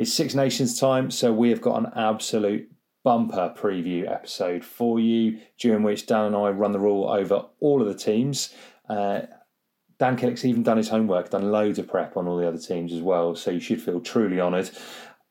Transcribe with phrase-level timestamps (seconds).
[0.00, 2.72] It's Six Nations time, so we have got an absolute
[3.04, 7.82] bumper preview episode for you, during which Dan and I run the rule over all
[7.82, 8.54] of the teams.
[8.88, 9.20] Uh,
[9.98, 12.94] Dan Killick's even done his homework, done loads of prep on all the other teams
[12.94, 14.70] as well, so you should feel truly honoured.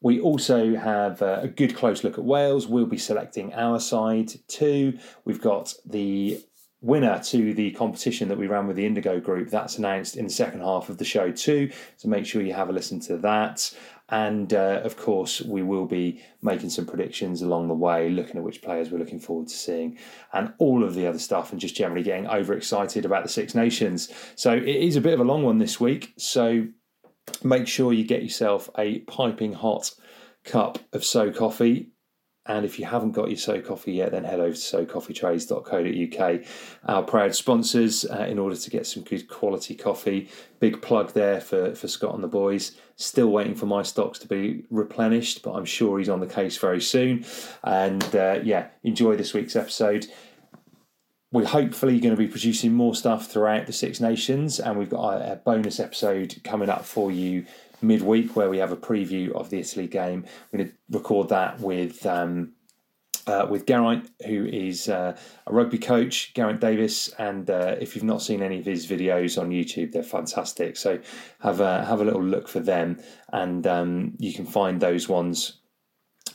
[0.01, 2.67] We also have uh, a good close look at Wales.
[2.67, 4.99] We'll be selecting our side too.
[5.25, 6.43] We've got the
[6.81, 9.49] winner to the competition that we ran with the Indigo group.
[9.49, 11.71] That's announced in the second half of the show too.
[11.97, 13.73] So make sure you have a listen to that.
[14.11, 18.43] And uh, of course, we will be making some predictions along the way, looking at
[18.43, 19.97] which players we're looking forward to seeing,
[20.33, 24.11] and all of the other stuff, and just generally getting overexcited about the Six Nations.
[24.35, 26.13] So it is a bit of a long one this week.
[26.17, 26.67] So
[27.43, 29.91] make sure you get yourself a piping hot
[30.43, 31.91] cup of So Coffee.
[32.45, 36.41] And if you haven't got your So Coffee yet, then head over to socoffeetrades.co.uk.
[36.85, 40.29] Our proud sponsors, uh, in order to get some good quality coffee.
[40.59, 42.75] Big plug there for, for Scott and the boys.
[42.95, 46.57] Still waiting for my stocks to be replenished, but I'm sure he's on the case
[46.57, 47.23] very soon.
[47.63, 50.07] And uh, yeah, enjoy this week's episode.
[51.31, 55.21] We're hopefully going to be producing more stuff throughout the Six Nations, and we've got
[55.21, 57.45] a, a bonus episode coming up for you
[57.81, 60.25] midweek where we have a preview of the Italy game.
[60.51, 62.53] We're going to record that with um,
[63.27, 68.03] uh, with Geraint, who is uh, a rugby coach, Geraint Davis, and uh, if you've
[68.03, 70.77] not seen any of his videos on YouTube, they're fantastic.
[70.77, 70.99] So
[71.39, 72.99] have a have a little look for them,
[73.31, 75.59] and um, you can find those ones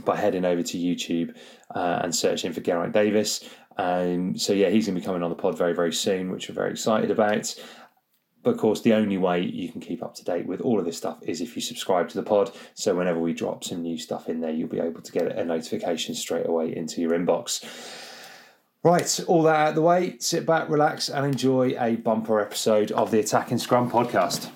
[0.04, 1.37] by heading over to YouTube
[1.75, 3.49] uh, and searching for Geraint Davis.
[3.77, 6.49] Um, so yeah, he's going to be coming on the pod very very soon, which
[6.49, 7.54] we're very excited about.
[8.44, 10.84] But of course, the only way you can keep up to date with all of
[10.84, 12.53] this stuff is if you subscribe to the pod.
[12.75, 15.44] So whenever we drop some new stuff in there, you'll be able to get a
[15.44, 17.65] notification straight away into your inbox.
[18.83, 22.93] Right, all that out of the way, sit back, relax, and enjoy a bumper episode
[22.93, 24.50] of the Attacking Scrum podcast.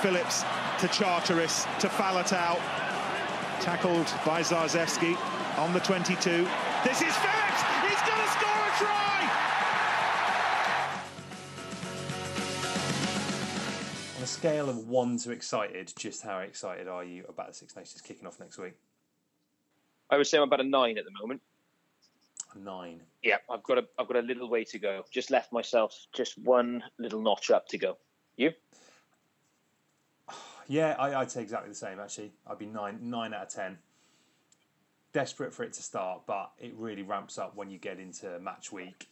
[0.00, 0.42] Phillips
[0.80, 2.58] to Charteris to Faletau.
[3.60, 5.16] Tackled by Zarzewski
[5.58, 6.30] on the 22.
[6.82, 7.62] This is Phillips!
[7.82, 9.30] He's going to score a try!
[14.16, 17.76] On a scale of one to excited, just how excited are you about the Six
[17.76, 18.74] Nations kicking off next week?
[20.08, 21.42] I would say I'm about a nine at the moment.
[22.54, 23.02] A nine.
[23.22, 25.04] Yeah, I've got a I've got a little way to go.
[25.10, 27.98] Just left myself just one little notch up to go.
[28.36, 28.52] You?
[30.68, 31.98] Yeah, I, I'd say exactly the same.
[31.98, 33.78] Actually, I'd be nine nine out of ten.
[35.12, 38.72] Desperate for it to start, but it really ramps up when you get into match
[38.72, 39.08] week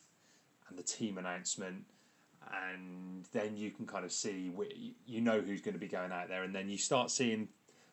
[0.69, 1.85] and the team announcement,
[2.71, 4.51] and then you can kind of see
[5.07, 7.49] you know who's going to be going out there, and then you start seeing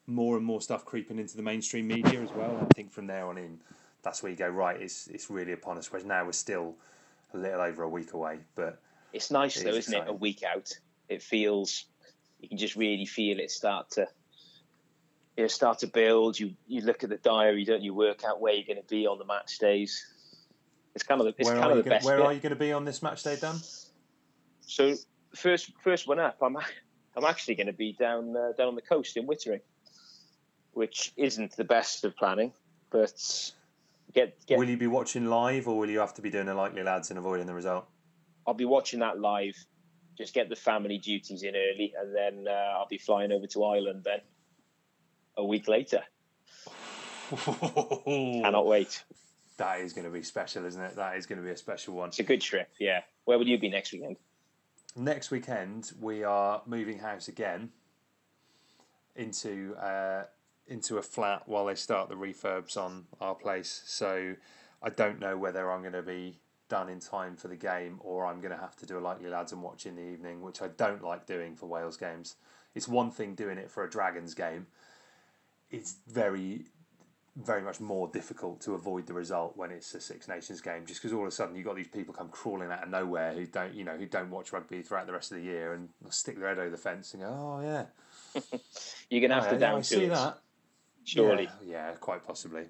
[0.05, 2.57] more and more stuff creeping into the mainstream media as well.
[2.61, 3.59] I think from there on in,
[4.03, 4.81] that's where you go right.
[4.81, 5.91] It's it's really upon us.
[5.91, 6.75] Whereas now we're still
[7.33, 8.79] a little over a week away, but
[9.11, 10.07] It's nice It though, is isn't it?
[10.07, 10.71] A week out,
[11.09, 11.85] it feels
[12.39, 14.07] you can just really feel it start to
[15.37, 16.39] you know, start to build.
[16.39, 17.93] You you look at the diary, don't you?
[17.93, 20.05] Work out where you're going to be on the match days.
[20.95, 22.05] It's kind of the, it's where, kind of the gonna, best.
[22.05, 22.25] where bit.
[22.25, 23.55] are you going to be on this match day, Dan?
[24.61, 24.95] So
[25.35, 28.81] first first one up, I'm I'm actually going to be down uh, down on the
[28.81, 29.61] coast in Wittering,
[30.73, 32.51] which isn't the best of planning.
[32.89, 33.51] But
[34.13, 36.55] get, get Will you be watching live, or will you have to be doing a
[36.55, 37.85] likely lads and avoiding the result?
[38.47, 39.55] I'll be watching that live.
[40.17, 43.63] Just get the family duties in early, and then uh, I'll be flying over to
[43.63, 44.21] Ireland then
[45.37, 46.01] a week later.
[48.05, 49.03] Cannot wait.
[49.57, 50.95] That is going to be special, isn't it?
[50.95, 52.09] That is going to be a special one.
[52.09, 53.01] It's a good trip, yeah.
[53.25, 54.17] Where will you be next weekend?
[54.95, 57.69] Next weekend, we are moving house again
[59.15, 60.25] into uh,
[60.67, 63.81] into a flat while they start the refurbs on our place.
[63.85, 64.35] So
[64.81, 66.39] I don't know whether I'm going to be
[66.69, 69.29] done in time for the game or I'm going to have to do a likely
[69.29, 72.35] lads and watch in the evening, which I don't like doing for Wales games.
[72.75, 74.67] It's one thing doing it for a Dragons game.
[75.69, 76.65] It's very
[77.43, 81.01] very much more difficult to avoid the result when it's a Six Nations game, just
[81.01, 83.45] because all of a sudden you've got these people come crawling out of nowhere who
[83.45, 86.39] don't, you know, who don't watch rugby throughout the rest of the year and stick
[86.39, 87.85] their head over the fence and go, "Oh yeah,
[89.09, 90.39] you're gonna have oh, to yeah, down I see that."
[91.03, 92.65] Surely, yeah, yeah, quite possibly.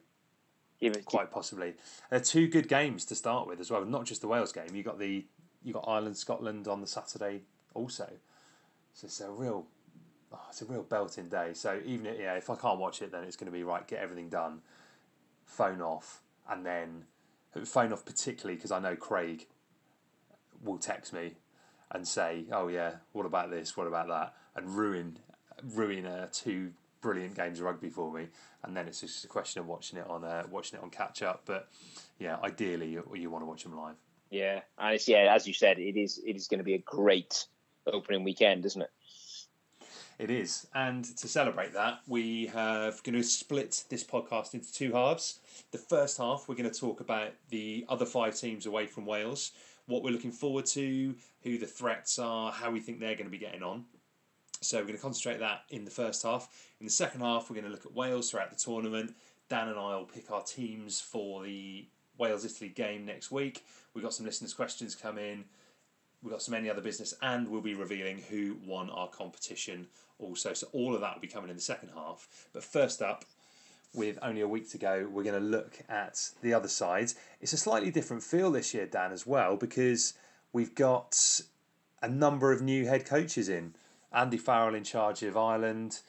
[0.80, 1.74] Give it, quite possibly.
[2.10, 3.84] There are two good games to start with as well.
[3.86, 4.76] Not just the Wales game.
[4.76, 5.26] You got the
[5.64, 8.10] you got Ireland Scotland on the Saturday also.
[8.94, 9.66] So it's a real
[10.34, 11.52] oh, it's a real belting day.
[11.54, 13.88] So even if, yeah, if I can't watch it, then it's going to be right.
[13.88, 14.62] Get everything done,
[15.46, 17.06] phone off, and then
[17.66, 19.48] phone off particularly because I know Craig
[20.64, 21.36] will text me
[21.92, 23.78] and say, "Oh yeah, what about this?
[23.78, 25.20] What about that?" and ruin
[25.64, 26.72] ruin uh, two
[27.02, 28.28] brilliant games of rugby for me.
[28.64, 31.22] And then it's just a question of watching it on uh, watching it on catch
[31.22, 31.44] up.
[31.46, 31.70] But
[32.20, 33.96] yeah, ideally you, you want to watch them live.
[34.30, 36.80] Yeah, and it's yeah, as you said, it is it is going to be a
[36.80, 37.46] great
[37.86, 38.90] opening weekend, isn't it?
[40.20, 44.92] It is, and to celebrate that, we have going to split this podcast into two
[44.94, 45.40] halves.
[45.72, 49.52] The first half, we're going to talk about the other five teams away from Wales,
[49.86, 53.32] what we're looking forward to, who the threats are, how we think they're going to
[53.32, 53.86] be getting on.
[54.62, 56.50] So we're going to concentrate that in the first half.
[56.80, 59.14] In the second half, we're going to look at Wales throughout the tournament.
[59.50, 61.86] Dan and I will pick our teams for the
[62.18, 63.68] Wales Italy game next week.
[63.94, 65.46] We've got some listeners' questions come in.
[66.24, 69.86] We've got some any other business, and we'll be revealing who won our competition
[70.20, 70.54] also.
[70.54, 72.28] So all of that will be coming in the second half.
[72.54, 73.26] But first up,
[73.94, 77.16] with only a week to go, we're going to look at the other sides.
[77.42, 80.14] It's a slightly different feel this year, Dan, as well, because
[80.54, 81.42] we've got
[82.02, 83.74] a number of new head coaches in.
[84.14, 86.00] Andy Farrell in charge of Ireland.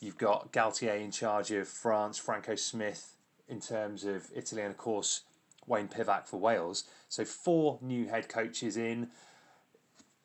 [0.00, 3.16] You've got Galthié in charge of France, Franco Smith
[3.48, 5.22] in terms of Italy, and of course
[5.66, 6.84] Wayne Pivac for Wales.
[7.08, 9.08] So four new head coaches in.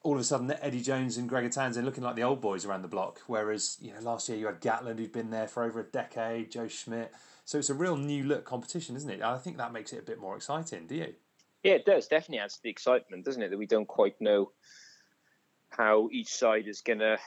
[0.05, 2.83] All of a sudden, Eddie Jones and Gregor Townsend looking like the old boys around
[2.83, 3.21] the block.
[3.25, 6.51] Whereas you know last year you had Gatland who'd been there for over a decade,
[6.51, 7.11] Joe Schmidt.
[7.43, 9.23] So it's a real new look competition, isn't it?
[9.23, 10.85] I think that makes it a bit more exciting.
[10.85, 11.15] Do you?
[11.63, 12.05] Yeah, it does.
[12.05, 13.49] Definitely adds to the excitement, doesn't it?
[13.49, 14.51] That we don't quite know
[15.69, 17.17] how each side is gonna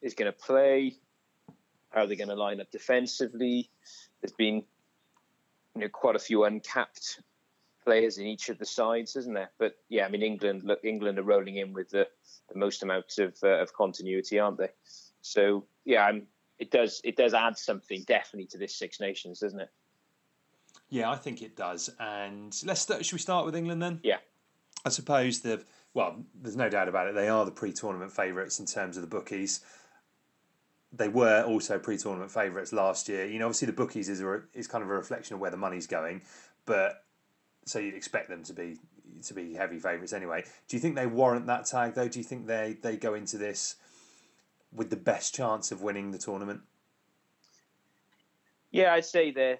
[0.00, 0.94] is gonna play,
[1.90, 3.68] how they're gonna line up defensively.
[4.20, 4.62] There's been
[5.74, 7.18] you know quite a few uncapped
[7.84, 9.50] players in each of the sides, isn't there?
[9.58, 12.08] But yeah, I mean England look England are rolling in with the,
[12.52, 14.70] the most amount of uh, of continuity, aren't they?
[15.20, 16.26] So yeah, I'm,
[16.58, 19.70] it does it does add something definitely to this Six Nations, doesn't it?
[20.88, 21.90] Yeah, I think it does.
[21.98, 24.00] And let's start, should we start with England then?
[24.02, 24.18] Yeah.
[24.84, 25.64] I suppose the
[25.94, 27.14] well, there's no doubt about it.
[27.14, 29.60] They are the pre-tournament favourites in terms of the bookies.
[30.92, 33.26] They were also pre-tournament favourites last year.
[33.26, 35.56] You know, obviously the bookies is a, is kind of a reflection of where the
[35.56, 36.22] money's going,
[36.66, 37.03] but
[37.64, 38.76] so you'd expect them to be
[39.26, 40.44] to be heavy favourites anyway.
[40.68, 42.08] Do you think they warrant that tag though?
[42.08, 43.76] Do you think they they go into this
[44.72, 46.62] with the best chance of winning the tournament?
[48.70, 49.58] Yeah, I'd say they're.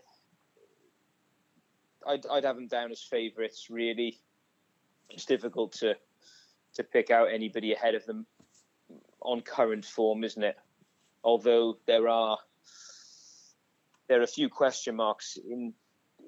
[2.07, 3.69] I'd I'd have them down as favourites.
[3.71, 4.21] Really,
[5.09, 5.95] it's difficult to
[6.75, 8.27] to pick out anybody ahead of them
[9.21, 10.57] on current form, isn't it?
[11.23, 12.39] Although there are
[14.09, 15.73] there are a few question marks in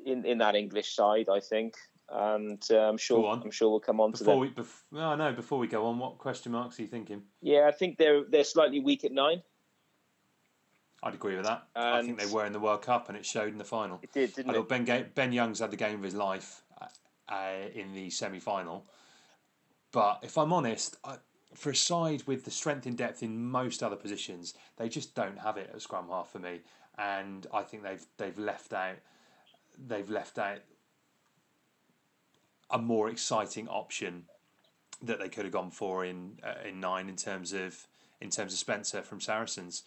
[0.06, 1.74] in, in that English side, I think,
[2.08, 4.56] and uh, I'm sure I'm sure we'll come on before to that.
[4.56, 5.32] We, bef- no, no.
[5.32, 7.22] Before we go on, what question marks are you thinking?
[7.42, 9.42] Yeah, I think they're they're slightly weak at nine.
[11.02, 11.66] I'd agree with that.
[11.76, 13.98] I think they were in the World Cup, and it showed in the final.
[14.02, 14.56] It did, didn't I it?
[14.56, 16.62] thought Ben Ga- Ben Youngs had the game of his life
[17.28, 17.36] uh,
[17.74, 18.86] in the semi final.
[19.92, 21.16] But if I'm honest, I,
[21.54, 25.38] for a side with the strength and depth in most other positions, they just don't
[25.38, 26.60] have it at scrum half for me,
[26.98, 28.96] and I think they've they've left out
[29.78, 30.58] they've left out
[32.70, 34.24] a more exciting option
[35.02, 37.86] that they could have gone for in uh, in nine in terms of
[38.20, 39.82] in terms of Spencer from Saracens.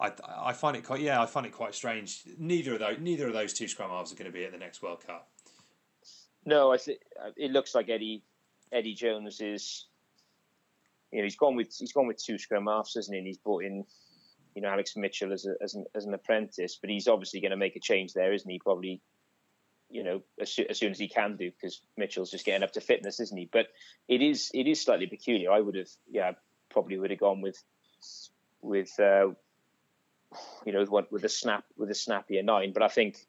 [0.00, 2.22] I, I find it quite yeah I find it quite strange.
[2.38, 4.58] Neither of those neither of those two scrum halves are going to be at the
[4.58, 5.28] next World Cup.
[6.44, 7.00] No, I think
[7.36, 8.22] it looks like Eddie
[8.72, 9.86] Eddie Jones is.
[11.10, 13.18] You know, he's gone with he's gone with two scrum halves, hasn't he?
[13.18, 13.84] And he's brought in
[14.54, 17.50] you know Alex Mitchell as a, as an, as an apprentice, but he's obviously going
[17.50, 18.58] to make a change there, isn't he?
[18.58, 19.00] Probably,
[19.92, 22.80] you know, as, as soon as he can do, because Mitchell's just getting up to
[22.80, 23.48] fitness, isn't he?
[23.50, 23.68] But
[24.08, 25.52] it is it is slightly peculiar.
[25.52, 26.32] I would have, yeah,
[26.70, 27.62] probably would have gone with
[28.62, 29.28] with uh,
[30.64, 32.72] you know with, with a snap with a snappier nine.
[32.72, 33.26] But I think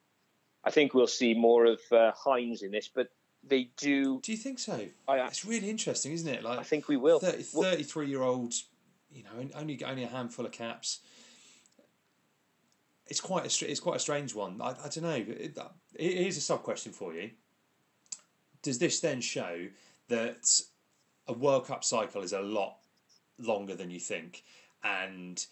[0.63, 3.09] I think we'll see more of uh, Heinz in this, but
[3.43, 4.21] they do.
[4.21, 4.87] Do you think so?
[5.07, 6.43] I, it's really interesting, isn't it?
[6.43, 7.19] Like I think we will.
[7.19, 8.53] 30, 33 year old,
[9.11, 10.99] you know, only only a handful of caps.
[13.07, 14.61] It's quite a it's quite a strange one.
[14.61, 15.25] I, I don't know.
[15.27, 17.31] It, uh, it, here's a sub question for you.
[18.61, 19.67] Does this then show
[20.07, 20.61] that
[21.27, 22.77] a World Cup cycle is a lot
[23.37, 24.43] longer than you think,
[24.83, 25.45] and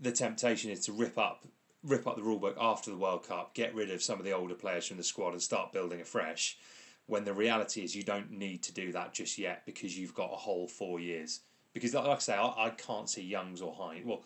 [0.00, 1.46] the temptation is to rip up
[1.86, 4.54] rip up the rulebook after the World Cup, get rid of some of the older
[4.54, 6.58] players from the squad, and start building afresh.
[7.06, 10.32] When the reality is, you don't need to do that just yet because you've got
[10.32, 11.40] a whole four years.
[11.72, 14.04] Because, like I say, I, I can't see Youngs or Heinz.
[14.04, 14.22] Well,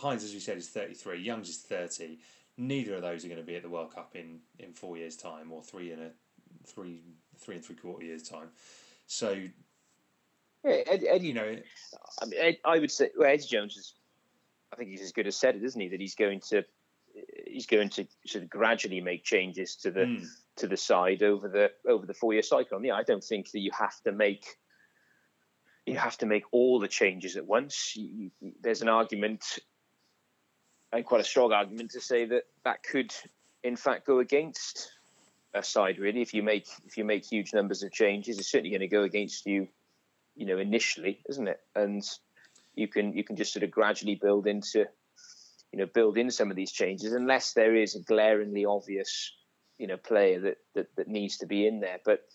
[0.00, 1.20] Heinz, as we said, is 33.
[1.20, 2.18] Youngs is 30.
[2.56, 5.16] Neither of those are going to be at the World Cup in, in four years'
[5.16, 6.10] time or three and a
[6.66, 7.02] three
[7.38, 8.48] three and three quarter years' time.
[9.06, 9.30] So,
[10.64, 11.56] yeah, Ed, Ed, you know,
[12.20, 13.94] I mean, Ed, I would say well, Eddie Jones is.
[14.72, 15.88] I think he's as good as said it, isn't he?
[15.88, 16.64] That he's going to
[17.46, 20.26] he's going to sort of gradually make changes to the mm.
[20.56, 22.76] to the side over the over the four year cycle.
[22.76, 24.46] And yeah, I don't think that you have to make
[25.86, 27.96] you have to make all the changes at once.
[27.96, 29.58] You, you, there's an argument,
[30.92, 33.12] and quite a strong argument, to say that that could,
[33.62, 34.90] in fact, go against
[35.54, 35.98] a side.
[35.98, 38.88] Really, if you make if you make huge numbers of changes, it's certainly going to
[38.88, 39.68] go against you,
[40.36, 41.60] you know, initially, isn't it?
[41.74, 42.02] And
[42.74, 44.86] you can you can just sort of gradually build into,
[45.72, 49.32] you know, build in some of these changes, unless there is a glaringly obvious,
[49.78, 51.98] you know, player that that, that needs to be in there.
[52.04, 52.26] But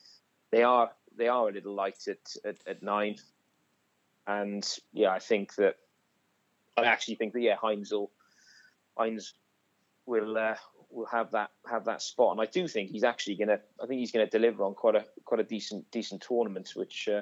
[0.52, 3.18] they are they are a little light at, at, at nine.
[4.28, 5.76] And yeah, I think that
[6.78, 8.12] I actually think that yeah, will
[8.98, 9.34] Heinz
[10.06, 10.56] will uh,
[10.90, 13.60] will have that have that spot, and I do think he's actually gonna.
[13.82, 17.22] I think he's gonna deliver on quite a quite a decent decent tournament, which uh,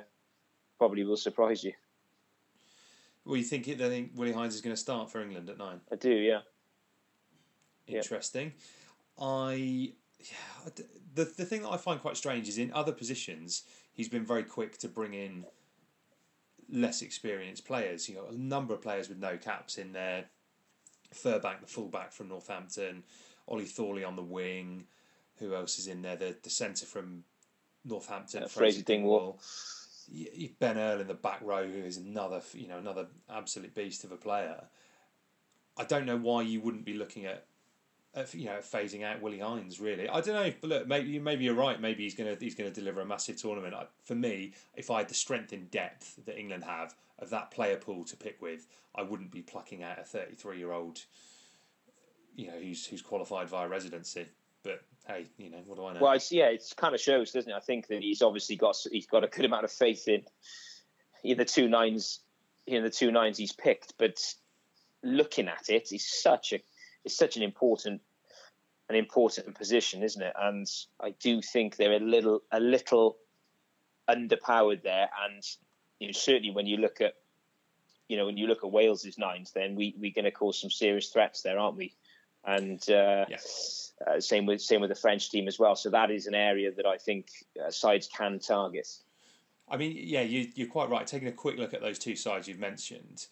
[0.78, 1.74] probably will surprise you.
[3.26, 3.82] Well, you think it?
[3.82, 5.80] I think Willi Heinz is going to start for England at nine.
[5.90, 6.40] I do, yeah.
[7.88, 8.54] Interesting.
[9.18, 9.26] Yeah.
[9.26, 10.70] I yeah,
[11.16, 13.64] the the thing that I find quite strange is in other positions
[13.94, 15.46] he's been very quick to bring in
[16.70, 18.10] less experienced players.
[18.10, 20.26] You know, a number of players with no caps in there.
[21.14, 23.04] Furbank, the fullback from Northampton,
[23.48, 24.86] Ollie Thorley on the wing.
[25.40, 26.16] Who else is in there?
[26.16, 27.24] The the centre from
[27.86, 29.40] Northampton, uh, Fraser, Fraser Dingwall.
[30.60, 34.12] Ben Earl in the back row, who is another you know another absolute beast of
[34.12, 34.66] a player.
[35.78, 37.46] I don't know why you wouldn't be looking at
[38.16, 39.80] Uh, you know, phasing out Willi Heinz.
[39.80, 40.54] Really, I don't know.
[40.62, 41.82] But look, maybe maybe you're right.
[41.82, 43.74] Maybe he's gonna he's gonna deliver a massive tournament.
[44.04, 47.76] For me, if I had the strength in depth that England have of that player
[47.76, 51.02] pool to pick with, I wouldn't be plucking out a 33 year old.
[52.36, 54.28] You know, who's who's qualified via residency.
[54.62, 56.00] But hey, you know, what do I know?
[56.00, 57.56] Well, yeah, it kind of shows, doesn't it?
[57.56, 60.22] I think that he's obviously got he's got a good amount of faith in
[61.24, 62.20] in the two nines,
[62.68, 63.96] in the two nines he's picked.
[63.98, 64.20] But
[65.02, 66.60] looking at it, he's such a
[67.06, 68.02] it's such an important
[68.90, 70.34] an important position, isn't it?
[70.38, 70.68] And
[71.02, 73.18] I do think they're a little a little
[74.10, 75.10] underpowered there.
[75.26, 75.44] And
[76.00, 77.16] you know, certainly when you look at
[78.08, 80.70] you know when you look at Wales's nines, then we we're going to cause some
[80.70, 81.94] serious threats there, aren't we?
[82.46, 83.94] And uh, yes.
[84.06, 85.76] uh, same with same with the French team as well.
[85.76, 87.28] So that is an area that I think
[87.64, 88.88] uh, sides can target.
[89.70, 91.08] I mean, yeah, you, you're quite right.
[91.08, 93.28] Taking a quick look at those two sides you've mentioned,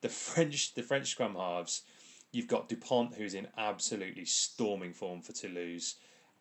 [0.00, 1.82] the French the French scrum halves
[2.34, 5.96] You've got Dupont, who's in absolutely storming form for Toulouse.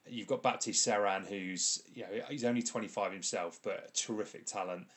[0.07, 4.87] You've got Baptiste Serin, who's you know he's only 25 himself, but a terrific talent.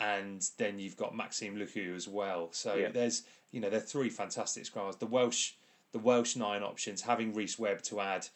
[0.00, 2.48] And then you've got Maxime Lucu as well.
[2.52, 2.88] So yeah.
[2.90, 3.22] there's
[3.52, 4.98] you know they're three fantastic scrummers.
[4.98, 5.52] The Welsh
[5.92, 8.26] the Welsh nine options, having Rhys Webb to add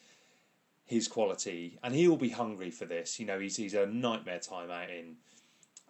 [0.84, 3.20] his quality, and he will be hungry for this.
[3.20, 5.16] You know, he's he's a nightmare time out in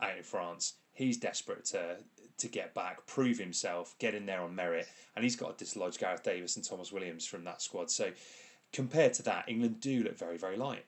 [0.01, 0.75] out in France.
[0.93, 1.99] He's desperate to
[2.39, 5.99] to get back, prove himself, get in there on merit, and he's got to dislodge
[5.99, 7.91] Gareth Davies and Tomos Williams from that squad.
[7.91, 8.11] So
[8.73, 10.85] compared to that, England do look very, very light.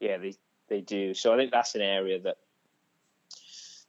[0.00, 0.34] Yeah, they
[0.68, 1.14] they do.
[1.14, 2.38] So I think that's an area that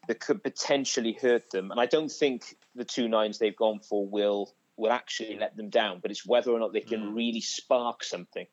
[0.08, 1.72] that could potentially hurt them.
[1.72, 5.70] And I don't think the two nines they've gone for will will actually let them
[5.70, 6.00] down.
[6.02, 7.16] But it's whether or not they can mm.
[7.16, 8.48] really spark something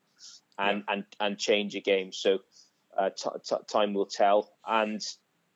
[0.59, 0.95] and yeah.
[0.95, 2.12] and and change a game.
[2.12, 2.38] So
[2.97, 4.53] uh, t- t- time will tell.
[4.67, 5.05] And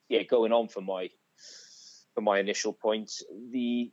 [0.09, 1.11] yeah, going on for my
[2.15, 3.11] for my initial point.
[3.51, 3.91] The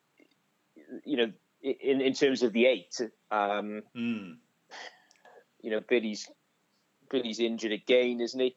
[1.06, 3.00] you know in in terms of the eight,
[3.32, 4.36] um, mm.
[5.62, 6.30] you know Billy's
[7.10, 8.56] Billy's injured again, isn't he?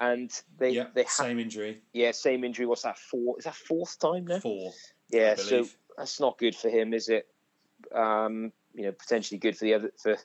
[0.00, 1.82] And they yeah, they ha- same injury.
[1.92, 2.66] Yeah, same injury.
[2.66, 2.98] What's that?
[2.98, 3.36] Four?
[3.38, 4.40] Is that fourth time now?
[4.40, 4.72] Four.
[5.10, 5.66] Yeah, so
[5.96, 7.26] that's not good for him, is it?
[7.94, 10.16] Um, you know, potentially good for the other for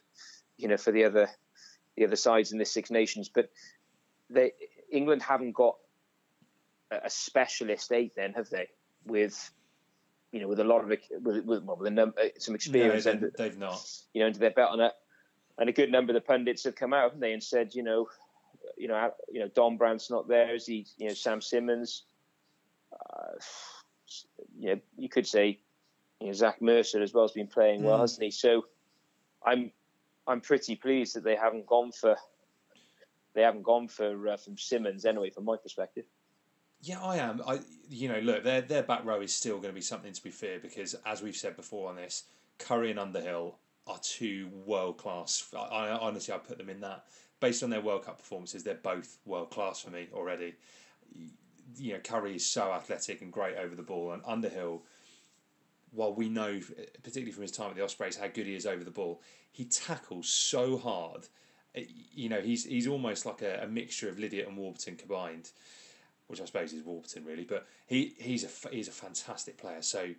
[0.58, 1.30] you know for the other
[1.96, 3.30] the other sides in this Six Nations.
[3.30, 3.50] But
[4.30, 4.54] they
[4.92, 5.76] England haven't got
[6.92, 8.68] a specialist eight, then have they?
[9.10, 9.52] With
[10.32, 13.06] you know, with a lot of with, with, well, with a num- uh, some experience,
[13.06, 13.82] no, and they've not.
[14.14, 14.94] You know, into their belt on it,
[15.58, 17.84] and a good number of the pundits have come out, haven't they, and said, you
[17.84, 18.10] know,
[18.78, 20.54] you know, you know, Dombrandt's not there.
[20.56, 20.86] Is he?
[20.98, 22.04] You know, Sam Simmonds
[22.92, 23.38] Uh,
[24.58, 25.60] you know, you could say,
[26.20, 28.02] you know, Zach Mercer as well has been playing well, mm.
[28.02, 28.32] hasn't he?
[28.32, 28.66] So,
[29.46, 29.72] I'm,
[30.28, 32.18] I'm pretty pleased that they haven't gone for,
[33.34, 36.06] they haven't gone for uh, from Simmonds anyway, from my perspective.
[36.82, 37.42] Yeah, I am.
[37.46, 37.60] I,
[37.90, 40.30] you know, look, their their back row is still going to be something to be
[40.30, 42.24] feared because, as we've said before on this,
[42.58, 45.50] Curry and Underhill are two world class.
[45.56, 47.06] I, I honestly, I put them in that
[47.40, 48.64] based on their World Cup performances.
[48.64, 50.56] They're both world class for me already.
[51.78, 54.84] You know, Curry is so athletic and great over the ball, and Underhill.
[55.92, 56.60] While we know,
[57.02, 59.22] particularly from his time at the Ospreys, how good he is over the ball,
[59.52, 61.28] he tackles so hard.
[61.76, 65.50] Eh, you know, he's he's almost like a, a mixture of Lydiate and Warburton combined
[66.30, 69.82] which I suppose is Warburton really, but he he's a he's a fantastic player.
[69.82, 70.10] So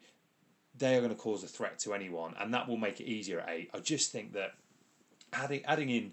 [0.76, 3.40] they are going to cause a threat to anyone, and that will make it easier
[3.40, 3.70] at eight.
[3.72, 4.54] I just think that
[5.32, 6.12] adding adding in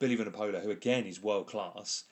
[0.00, 2.04] Billy Vunipola, who again is world class,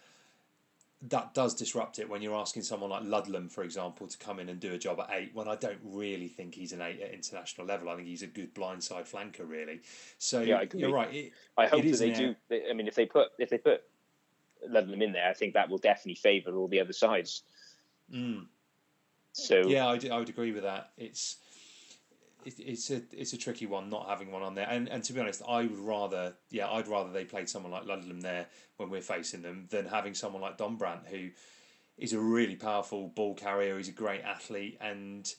[1.09, 4.49] that does disrupt it when you're asking someone like Ludlam, for example, to come in
[4.49, 5.31] and do a job at eight.
[5.35, 8.29] When I don't really think he's an eight at international level, I think he's a
[8.29, 9.81] good blindside flanker, really.
[10.19, 11.13] So yeah, you're right.
[11.13, 12.37] It, I hope that they do.
[12.71, 13.83] I mean, if they put if they put
[14.67, 17.43] Ludlam in there, I think that will definitely favour all the other sides.
[18.13, 18.47] Mm.
[19.33, 20.91] So yeah, I, I would agree with that.
[20.97, 21.37] It's
[22.45, 24.67] it, it's a it's a tricky one not having one on there.
[24.69, 27.87] And and to be honest, I would rather yeah I'd rather they played someone like
[27.87, 28.47] Ludlam there
[28.77, 31.29] when we're facing them than having someone like Dombrandt who
[31.97, 33.77] is a really powerful ball carrier.
[33.77, 35.33] He's a great athlete and.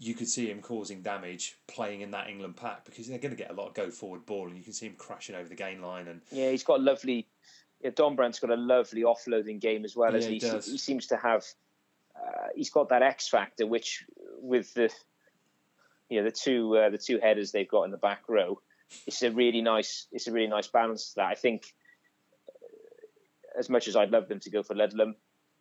[0.00, 3.36] You could see him causing damage playing in that England pack because they're going to
[3.36, 5.56] get a lot of go forward ball, and you can see him crashing over the
[5.56, 6.06] gain line.
[6.06, 7.26] And yeah, he's got a lovely
[7.82, 11.06] yeah, Dombrandt's got a lovely offloading game as well yeah, as he, he, he, seems
[11.08, 11.44] to have.
[12.16, 14.04] Uh, he's got that X factor, which
[14.40, 14.92] with the
[16.08, 18.60] you know the two uh, the two headers they've got in the back row,
[19.06, 21.26] it's a really nice it's a really nice balance to that.
[21.26, 21.74] I think
[22.48, 25.14] uh, as much as I'd love them to go for Ludlam,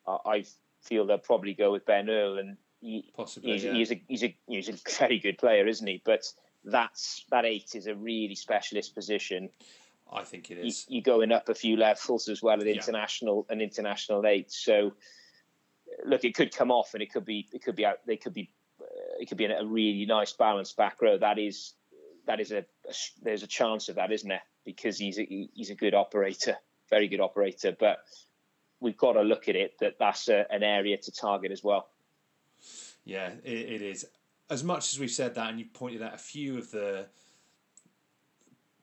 [0.08, 0.45] uh, I
[0.82, 3.73] feel they'll probably go with Ben Earl, and he, possibly he's, yeah.
[3.73, 6.01] he's, a he's a he's a very good player, isn't he?
[6.03, 6.25] But
[6.63, 9.49] that's that eight is a really specialist position.
[10.11, 10.85] I think it is.
[10.87, 13.53] You, are going up a few levels as well at international yeah.
[13.53, 14.51] and international eight.
[14.51, 14.93] So,
[16.05, 17.99] look, it could come off, and it could be it could be out.
[18.05, 18.49] They could be
[18.81, 18.85] uh,
[19.19, 21.17] it could be a really nice balanced back row.
[21.17, 21.73] That is
[22.25, 24.43] that is a, a there's a chance of that, isn't there?
[24.65, 26.55] Because he's a, he's a good operator,
[26.89, 27.75] very good operator.
[27.77, 27.99] But
[28.79, 31.89] we've got to look at it that that's a, an area to target as well.
[33.03, 34.05] Yeah, it, it is.
[34.49, 37.07] As much as we've said that, and you pointed out a few of the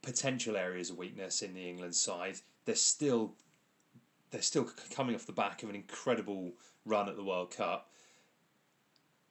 [0.04, 2.36] potential areas of weakness in the England side.
[2.64, 3.32] They're still
[4.30, 6.52] they're still coming off the back of an incredible
[6.84, 7.90] run at the World Cup.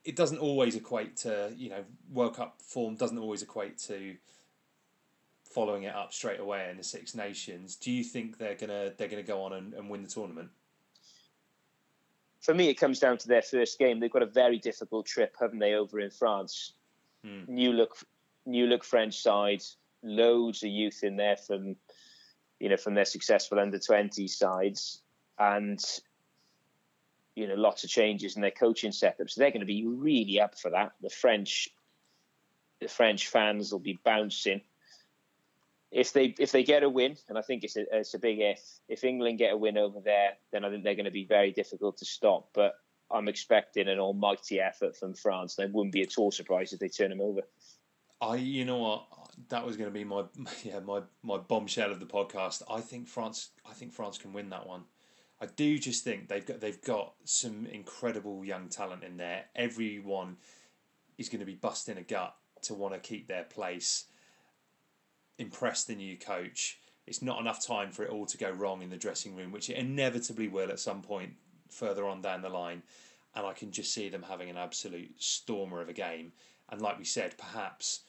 [0.03, 4.15] It doesn't always equate to you know World Cup form doesn't always equate to
[5.43, 7.75] following it up straight away in the Six Nations.
[7.75, 10.49] Do you think they're gonna they're gonna go on and, and win the tournament?
[12.41, 14.01] For me, it comes down to their first game.
[14.01, 16.73] They've got a very difficult trip, haven't they, over in France?
[17.23, 17.43] Hmm.
[17.47, 17.97] New look,
[18.45, 19.63] new look French side
[20.03, 21.75] loads of youth in there from
[22.59, 25.01] you know from their successful under 20 sides
[25.39, 25.83] and
[27.35, 29.29] you know lots of changes in their coaching setup.
[29.29, 30.93] So they're going to be really up for that.
[31.01, 31.69] The french
[32.79, 34.61] the french fans will be bouncing.
[35.91, 38.39] If they if they get a win and i think it's a, it's a big
[38.39, 41.25] if if england get a win over there then i think they're going to be
[41.25, 42.49] very difficult to stop.
[42.53, 42.73] But
[43.11, 45.57] i'm expecting an almighty effort from france.
[45.57, 47.41] And i wouldn't be at all surprised if they turn them over.
[48.21, 49.05] I, you know what,
[49.49, 50.23] that was going to be my
[50.63, 52.61] yeah my my bombshell of the podcast.
[52.69, 53.49] I think France.
[53.69, 54.83] I think France can win that one.
[55.41, 59.45] I do just think they've got they've got some incredible young talent in there.
[59.55, 60.37] Everyone
[61.17, 64.05] is going to be busting a gut to want to keep their place.
[65.37, 66.79] Impress the new coach.
[67.05, 69.69] It's not enough time for it all to go wrong in the dressing room, which
[69.69, 71.33] it inevitably will at some point
[71.69, 72.83] further on down the line.
[73.35, 76.31] And I can just see them having an absolute stormer of a game.
[76.69, 78.01] And like we said, perhaps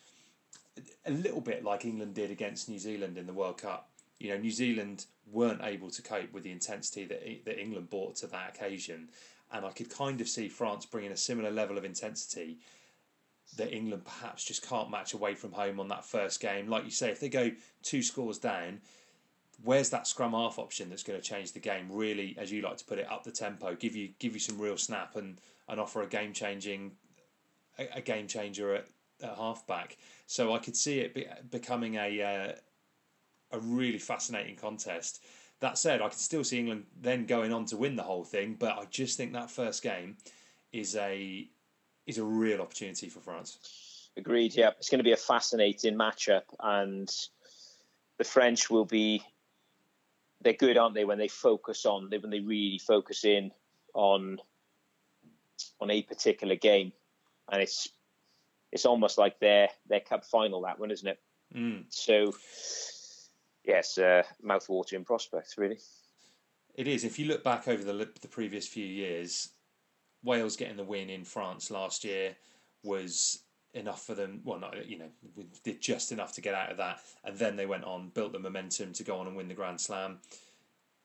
[1.06, 3.88] a little bit like England did against New Zealand in the World Cup.
[4.18, 8.16] You know, New Zealand weren't able to cope with the intensity that that England brought
[8.16, 9.08] to that occasion,
[9.52, 12.58] and I could kind of see France bringing a similar level of intensity
[13.56, 16.68] that England perhaps just can't match away from home on that first game.
[16.68, 17.50] Like you say, if they go
[17.82, 18.80] two scores down,
[19.62, 21.87] where's that scrum half option that's going to change the game?
[21.90, 24.58] Really, as you like to put it, up the tempo, give you give you some
[24.58, 26.92] real snap, and and offer a game changing
[27.78, 28.87] a, a game changer at
[29.22, 29.96] at halfback.
[30.27, 32.53] So I could see it be, becoming a uh,
[33.57, 35.24] a really fascinating contest.
[35.61, 38.57] That said, I can still see England then going on to win the whole thing,
[38.59, 40.16] but I just think that first game
[40.72, 41.48] is a
[42.07, 44.11] is a real opportunity for France.
[44.16, 44.55] Agreed.
[44.55, 47.11] Yeah, it's going to be a fascinating matchup, and
[48.18, 49.22] the French will be.
[50.42, 51.07] They're good, aren't they?
[51.07, 53.50] When they focus on, when they really focus in
[53.94, 54.38] on
[55.81, 56.92] on a particular game,
[57.50, 57.88] and it's
[58.74, 61.20] it's almost like their their cup final that one, isn't it?
[61.54, 61.84] Mm.
[61.88, 62.34] So
[63.64, 65.78] yes, uh, mouth-watering prospects, really.
[66.74, 67.04] It is.
[67.04, 69.50] If you look back over the the previous few years,
[70.22, 72.37] Wales getting the win in France last year
[72.82, 74.40] was enough for them.
[74.44, 77.66] Well, not you know, did just enough to get out of that, and then they
[77.66, 80.18] went on, built the momentum to go on and win the Grand Slam.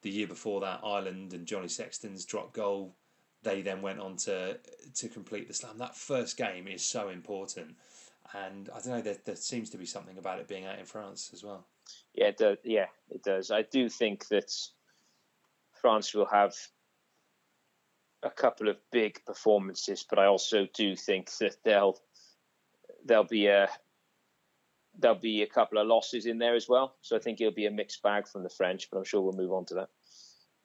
[0.02, 2.96] The year before that, Ireland and Johnny Sexton's drop goal.
[3.44, 4.60] They then went on to
[4.96, 5.78] to complete the slam.
[5.78, 7.76] That first game is so important,
[8.34, 9.02] and I don't know.
[9.02, 11.66] There, there seems to be something about it being out in France as well.
[12.14, 12.58] Yeah, it does.
[12.64, 13.50] yeah, it does.
[13.52, 14.52] I do think that
[15.82, 16.54] France will have
[18.24, 21.98] a couple of big performances, but I also do think that they'll
[23.06, 23.70] there'll be a
[24.98, 26.96] there'll be a couple of losses in there as well.
[27.02, 29.34] So I think it'll be a mixed bag from the French, but I'm sure we'll
[29.34, 29.90] move on to that.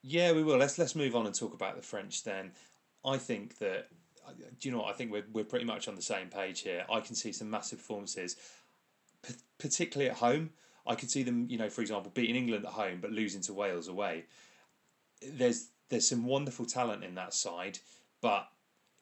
[0.07, 0.59] Yeah, we will.
[0.59, 2.53] Let's let's move on and talk about the French then.
[3.07, 3.89] I think that
[4.27, 4.91] uh, do you know what?
[4.91, 6.85] I think we're we're pretty much on the same page here.
[6.93, 8.37] I can see some massive performances,
[9.27, 10.51] p- particularly at home.
[10.87, 13.55] I could see them, you know, for example, beating England at home but losing to
[13.55, 14.25] Wales away.
[15.27, 17.79] There's there's some wonderful talent in that side,
[18.21, 18.47] but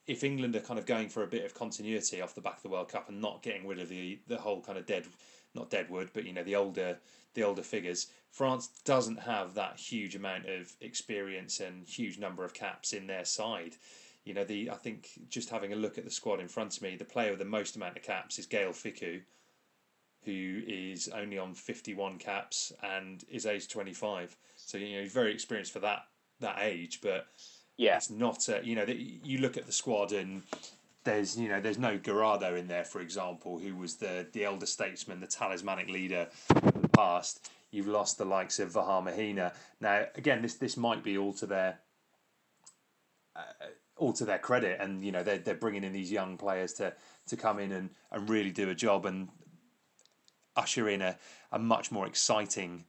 [0.06, 2.62] if England are kind of going for a bit of continuity off the back of
[2.62, 5.08] the World Cup and not getting rid of the the whole kind of dead,
[5.54, 6.98] not Deadwood, but you know the older
[7.34, 12.54] the older figures, France doesn't have that huge amount of experience and huge number of
[12.54, 13.76] caps in their side.
[14.24, 16.82] You know, the I think just having a look at the squad in front of
[16.82, 19.20] me, the player with the most amount of caps is Gaël Fickou,
[20.24, 24.36] who is only on fifty one caps and is age twenty five.
[24.56, 26.06] So you know he's very experienced for that
[26.40, 27.26] that age, but
[27.76, 28.48] yeah, it's not.
[28.48, 30.42] A, you know, you look at the squad and
[31.04, 34.66] there's you know there's no Guirado in there, for example, who was the the elder
[34.66, 37.50] statesman, the talismanic leader of the past.
[37.70, 39.54] You've lost the likes of Vahaamahina.
[39.80, 41.78] Now, again, this this might be all to their
[43.34, 43.42] uh,
[43.96, 46.94] all to their credit, and you know they're they're bringing in these young players to
[47.28, 49.28] to come in and, and really do a job and
[50.56, 51.16] usher in a,
[51.50, 52.84] a much more exciting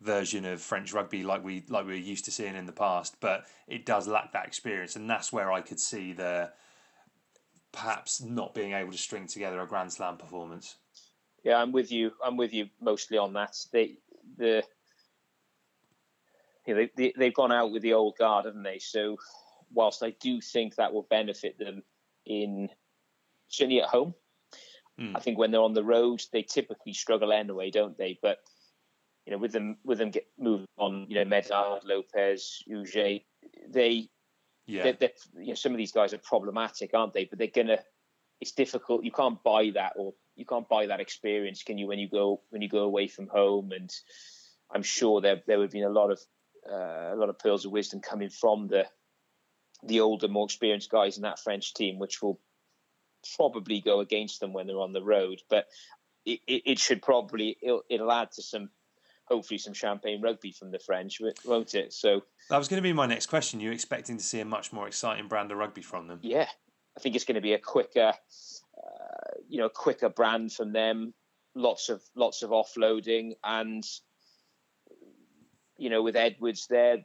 [0.00, 3.16] version of French rugby like we like we were used to seeing in the past,
[3.20, 6.50] but it does lack that experience, and that's where I could see the
[7.72, 10.76] perhaps not being able to string together a Grand Slam performance.
[11.44, 12.12] Yeah, I'm with you.
[12.24, 13.56] I'm with you mostly on that.
[13.72, 13.98] They
[14.36, 14.62] the
[16.66, 18.78] you know, they, they have gone out with the old guard, haven't they?
[18.78, 19.16] So
[19.72, 21.82] whilst I do think that will benefit them
[22.26, 22.68] in
[23.48, 24.14] certainly at home,
[25.00, 25.12] mm.
[25.16, 28.18] I think when they're on the road they typically struggle anyway, don't they?
[28.20, 28.38] But
[29.26, 33.22] you know, with them with them get moved on, you know, Medard, Lopez, Huget,
[33.68, 34.08] they,
[34.66, 35.10] yeah, they're, they're,
[35.42, 37.24] you know, some of these guys are problematic, aren't they?
[37.24, 37.78] But they're gonna.
[38.40, 39.04] It's difficult.
[39.04, 41.86] You can't buy that, or you can't buy that experience, can you?
[41.86, 43.92] When you go when you go away from home, and
[44.72, 46.20] I'm sure there there would have been a lot of
[46.70, 48.86] uh, a lot of pearls of wisdom coming from the
[49.82, 52.40] the older, more experienced guys in that French team, which will
[53.36, 55.40] probably go against them when they're on the road.
[55.48, 55.66] But
[56.24, 58.70] it, it, it should probably it'll, it'll add to some
[59.30, 61.92] hopefully some champagne rugby from the French, won't it?
[61.92, 63.60] So that was going to be my next question.
[63.60, 66.18] You're expecting to see a much more exciting brand of rugby from them?
[66.22, 66.48] Yeah,
[66.96, 71.14] I think it's going to be a quicker, uh, you know, quicker brand from them.
[71.54, 73.84] Lots of lots of offloading, and
[75.76, 76.98] you know, with Edwards there,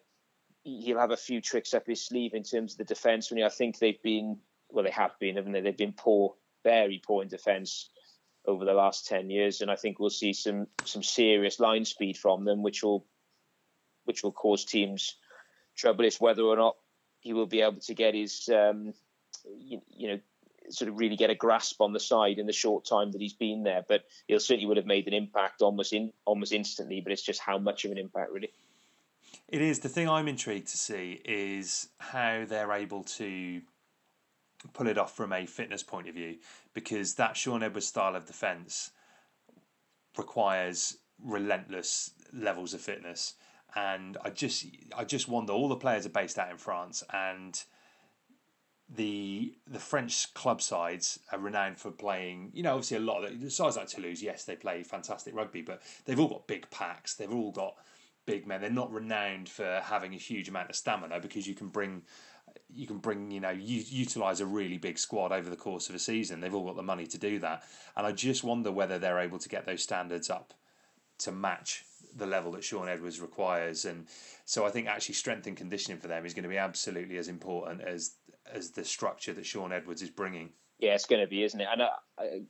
[0.64, 3.32] he'll have a few tricks up his sleeve in terms of the defence.
[3.32, 4.38] When I think they've been,
[4.70, 5.62] well, they have been, haven't they?
[5.62, 7.90] They've been poor, very poor in defence
[8.48, 12.18] over the last 10 years and I think we'll see some some serious line speed
[12.18, 13.06] from them which will
[14.06, 15.16] which will cause teams
[15.76, 16.06] trouble.
[16.06, 16.76] It's whether or not
[17.20, 18.94] he will be able to get his um,
[19.58, 20.20] you, you, know
[20.70, 23.34] sort of really get a grasp on the side in the short time that he's
[23.34, 23.86] been there.
[23.88, 27.40] But he'll certainly would have made an impact almost in almost instantly but it's just
[27.40, 28.52] how much of an impact really.
[29.48, 29.80] It is.
[29.80, 33.62] The thing I'm intrigued to see is how they're able to
[34.73, 36.38] pull it off from a fitness point of view
[36.73, 38.91] because that Shaun Edwards style of defence
[40.17, 43.36] requires relentless levels of fitness.
[43.75, 47.62] And I just I just wonder all the players are based out in France and
[48.88, 53.32] the the French club sides are renowned for playing, you know, obviously a lot of
[53.32, 56.69] the, the sides like Toulouse, yes, they play fantastic rugby, but they've all got big
[56.69, 57.15] packs.
[57.15, 57.75] They've all got
[58.25, 58.62] big men.
[58.62, 62.04] They're not renowned for having a huge amount of stamina because you can bring
[62.73, 65.95] you can bring, you know, u- utilize a really big squad over the course of
[65.95, 66.39] a season.
[66.39, 67.63] They've all got the money to do that,
[67.95, 70.54] and I just wonder whether they're able to get those standards up
[71.19, 73.86] to match the level that Shaun Edwards requires.
[73.86, 74.08] And
[74.45, 77.28] so I think actually strength and conditioning for them is going to be absolutely as
[77.28, 78.15] important as
[78.51, 80.51] as the structure that Shaun Edwards is bringing.
[80.80, 81.67] Yeah, it's going to be, isn't it?
[81.71, 82.41] And I, I,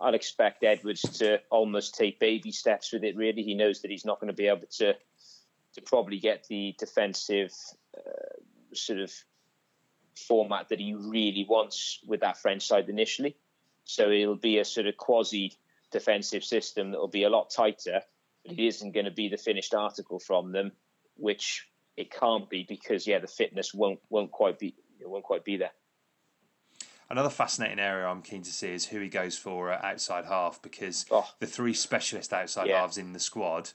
[0.00, 3.16] I'd expect Edwards to almost take baby steps with it.
[3.16, 4.94] Really, he knows that he's not going to be able to
[5.74, 7.52] to probably get the defensive
[7.96, 8.40] uh,
[8.74, 9.12] sort of
[10.26, 13.36] format that he really wants with that French side initially.
[13.84, 15.52] So it'll be a sort of quasi
[15.90, 18.02] defensive system that will be a lot tighter,
[18.44, 20.72] but it isn't going to be the finished article from them,
[21.16, 25.56] which it can't be because yeah, the fitness won't won't quite be won't quite be
[25.56, 25.72] there.
[27.10, 30.60] Another fascinating area I'm keen to see is who he goes for at outside half
[30.60, 31.26] because oh.
[31.38, 32.80] the three specialist outside yeah.
[32.80, 33.70] halves in the squad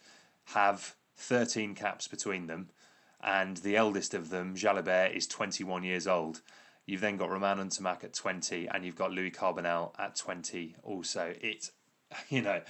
[0.48, 2.70] have 13 caps between them,
[3.24, 6.42] and the eldest of them, Jalibert, is 21 years old.
[6.86, 11.34] You've then got Romain Ntamack at 20, and you've got Louis Carbonel at 20 also.
[11.42, 11.70] It,
[12.30, 12.62] you know,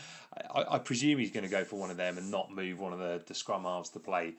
[0.53, 2.93] I, I presume he's going to go for one of them and not move one
[2.93, 4.35] of the, the scrum halves to play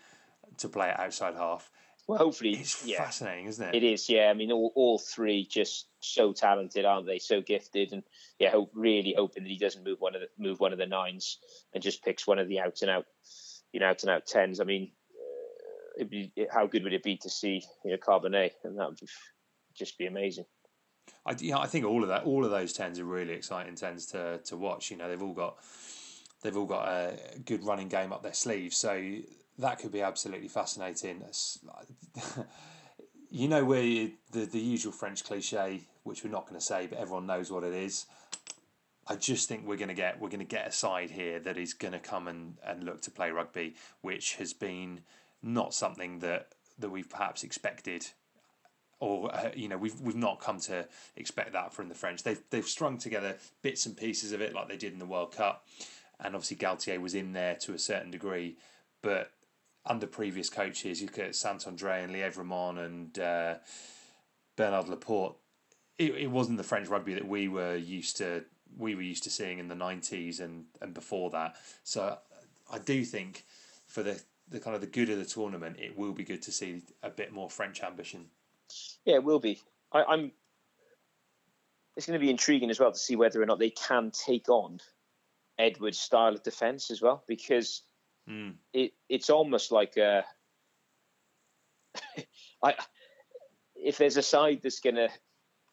[0.58, 1.70] to play at outside half.
[2.06, 3.02] Well, hopefully, it's yeah.
[3.02, 3.74] fascinating, isn't it?
[3.74, 4.28] It is, yeah.
[4.28, 7.18] I mean, all, all three just so talented, aren't they?
[7.18, 8.02] So gifted, and
[8.38, 10.86] yeah, hope, really hoping that he doesn't move one of the move one of the
[10.86, 11.38] nines
[11.72, 13.06] and just picks one of the out and out,
[13.72, 14.60] you know, out and out tens.
[14.60, 14.92] I mean,
[16.10, 19.00] be, how good would it be to see you know Carbonel, and that would
[19.74, 20.44] just be amazing.
[21.26, 24.38] I, I think all of that, all of those tens are really exciting tens to
[24.44, 24.90] to watch.
[24.90, 25.56] You know, they've all got
[26.42, 29.18] they've all got a good running game up their sleeves, so
[29.58, 31.22] that could be absolutely fascinating.
[33.30, 36.86] you know where you, the the usual French cliche, which we're not going to say,
[36.86, 38.06] but everyone knows what it is.
[39.06, 41.58] I just think we're going to get we're going to get a side here that
[41.58, 45.00] is going to come and, and look to play rugby, which has been
[45.44, 48.06] not something that that we've perhaps expected,
[48.98, 52.22] or uh, you know we've we've not come to expect that from the French.
[52.22, 55.32] They've they've strung together bits and pieces of it like they did in the World
[55.32, 55.66] Cup,
[56.18, 58.56] and obviously Galthié was in there to a certain degree,
[59.02, 59.30] but
[59.86, 63.56] under previous coaches, you look at Saint-André and Lièvremont and uh,
[64.56, 65.36] Bernard Laporte.
[65.98, 68.44] It, it wasn't the French rugby that we were used to.
[68.78, 71.56] We were used to seeing in the nineties and, and before that.
[71.82, 72.16] So
[72.72, 73.44] I do think
[73.86, 74.20] for the,
[74.54, 77.10] the kind of the good of the tournament, it will be good to see a
[77.10, 78.26] bit more French ambition.
[79.04, 79.60] Yeah, it will be.
[79.92, 80.32] I, I'm.
[81.96, 84.48] It's going to be intriguing as well to see whether or not they can take
[84.48, 84.80] on
[85.58, 87.82] Edwards' style of defence as well, because
[88.28, 88.54] Mm.
[88.72, 90.24] It it's almost like a,
[92.62, 92.74] I
[93.74, 95.08] if there's a side that's gonna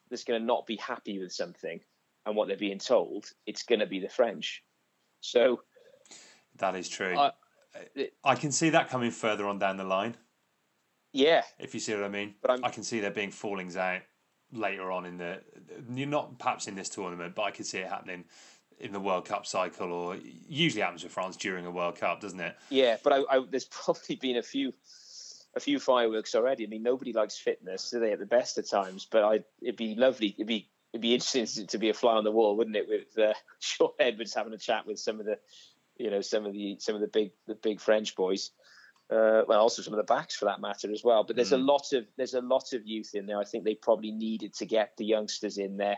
[0.09, 1.79] that's gonna not be happy with something
[2.25, 4.63] and what they're being told, it's gonna be the French.
[5.21, 5.61] So
[6.57, 7.15] that is true.
[7.17, 7.31] I,
[8.23, 10.15] I can see that coming further on down the line.
[11.13, 12.36] Yeah, if you see what I mean.
[12.41, 14.01] But I'm, i can see there being fallings out
[14.53, 15.41] later on in the.
[15.93, 18.25] You're not perhaps in this tournament, but I can see it happening
[18.79, 22.39] in the World Cup cycle, or usually happens with France during a World Cup, doesn't
[22.39, 22.55] it?
[22.69, 24.73] Yeah, but I, I, there's probably been a few
[25.55, 26.65] a few fireworks already.
[26.65, 28.13] I mean, nobody likes fitness, do they?
[28.13, 30.34] At the best of times, but I, it'd be lovely.
[30.38, 32.88] It'd be it'd be interesting to be a fly on the wall, wouldn't it?
[32.88, 35.38] With uh, Shaun Edwards having a chat with some of the,
[36.01, 38.51] you know, some of the some of the big the big French boys.
[39.09, 41.25] Uh, well, also some of the backs for that matter as well.
[41.25, 41.59] But there's mm.
[41.59, 43.39] a lot of there's a lot of youth in there.
[43.39, 45.97] I think they probably needed to get the youngsters in there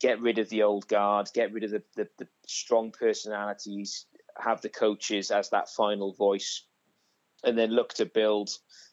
[0.00, 4.06] get rid of the old guard, get rid of the, the, the strong personalities,
[4.38, 6.64] have the coaches as that final voice,
[7.44, 8.50] and then look to build,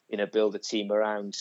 [0.08, 1.34] you know, build a team around,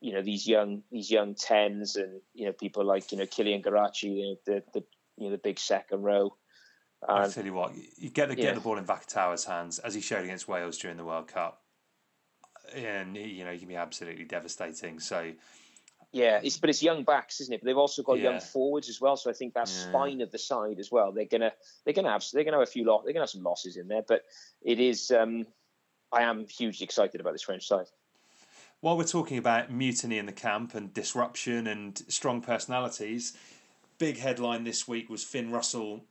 [0.00, 3.62] you know, these young these young tens and you know people like you know Kilian
[3.62, 4.84] Geraci, you know, the the
[5.16, 6.36] you know the big second row.
[7.08, 10.00] I tell you what, you get the get the ball in Vakatawa's hands as he
[10.00, 11.62] showed against Wales during the World Cup,
[12.74, 15.00] and you know he can be absolutely devastating.
[15.00, 15.32] So
[16.12, 17.60] yeah, it's, but it's young backs, isn't it?
[17.60, 18.30] But they've also got yeah.
[18.30, 19.16] young forwards as well.
[19.16, 19.88] So I think that yeah.
[19.88, 21.12] spine of the side as well.
[21.12, 21.52] They're gonna
[21.84, 23.88] they're gonna have they're gonna have a few loss they're gonna have some losses in
[23.88, 24.02] there.
[24.06, 24.24] But
[24.60, 25.46] it is um,
[26.12, 27.86] I am hugely excited about this French side.
[28.80, 33.36] While we're talking about mutiny in the camp and disruption and strong personalities,
[33.98, 36.04] big headline this week was Finn Russell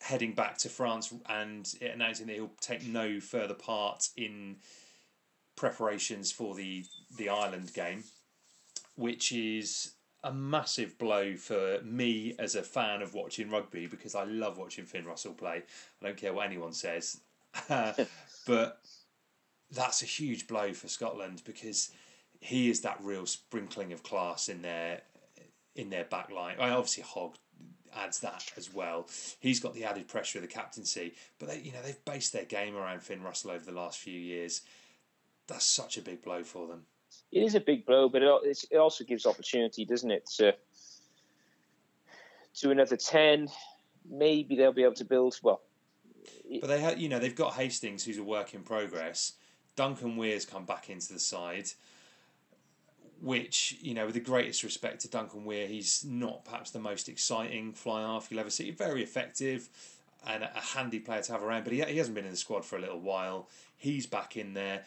[0.00, 4.56] heading back to France and announcing that he'll take no further part in
[5.56, 6.84] preparations for the
[7.16, 8.04] the Ireland game
[8.98, 9.92] which is
[10.24, 14.84] a massive blow for me as a fan of watching rugby because I love watching
[14.84, 15.62] Finn Russell play.
[16.02, 17.20] I don't care what anyone says.
[17.68, 18.80] but
[19.70, 21.92] that's a huge blow for Scotland because
[22.40, 25.02] he is that real sprinkling of class in their
[25.76, 26.56] in their back line.
[26.58, 27.36] I obviously Hogg
[27.98, 29.08] adds that as well.
[29.40, 32.44] He's got the added pressure of the captaincy, but they, you know they've based their
[32.44, 34.62] game around Finn Russell over the last few years
[35.48, 36.82] that's such a big blow for them.
[37.32, 40.54] It is a big blow, but it, it also gives opportunity, doesn't it, to
[42.60, 43.48] to another ten.
[44.08, 45.38] Maybe they'll be able to build.
[45.42, 45.62] Well,
[46.60, 49.32] but they have, you know, they've got Hastings, who's a work in progress.
[49.76, 51.68] Duncan Weir's come back into the side,
[53.20, 57.08] which you know, with the greatest respect to Duncan Weir, he's not perhaps the most
[57.08, 58.70] exciting fly half you'll ever see.
[58.70, 59.68] Very effective
[60.26, 62.64] and a handy player to have around, but he, he hasn't been in the squad
[62.64, 63.48] for a little while.
[63.76, 64.82] He's back in there.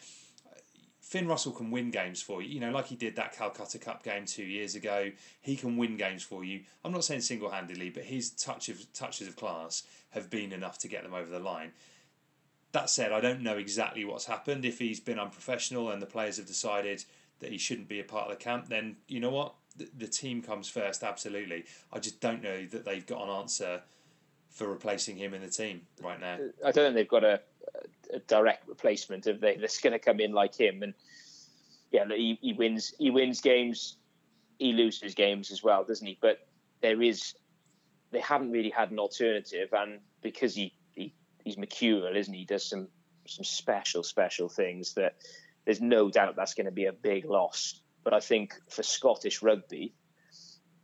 [1.00, 2.48] Finn Russell can win games for you.
[2.48, 5.10] You know, like he did that Calcutta Cup game two years ago.
[5.42, 6.62] He can win games for you.
[6.84, 10.78] I'm not saying single handedly, but his touch of touches of class have been enough
[10.78, 11.72] to get them over the line.
[12.72, 14.64] That said, I don't know exactly what's happened.
[14.64, 17.04] If he's been unprofessional and the players have decided
[17.42, 19.54] that he shouldn't be a part of the camp, then you know what?
[19.76, 21.64] The, the team comes first, absolutely.
[21.92, 23.82] I just don't know that they've got an answer
[24.50, 26.38] for replacing him in the team right now.
[26.64, 27.40] I don't think they've got a,
[28.12, 30.82] a direct replacement of they that's going to come in like him.
[30.82, 30.94] And
[31.90, 33.96] yeah, he, he wins he wins games,
[34.58, 36.18] he loses games as well, doesn't he?
[36.20, 36.46] But
[36.80, 37.34] there is
[38.12, 42.40] they haven't really had an alternative, and because he, he he's mercurial, isn't he?
[42.40, 42.88] He does some
[43.26, 45.16] some special special things that
[45.64, 47.80] there's no doubt that's going to be a big loss.
[48.04, 49.94] But I think for Scottish rugby,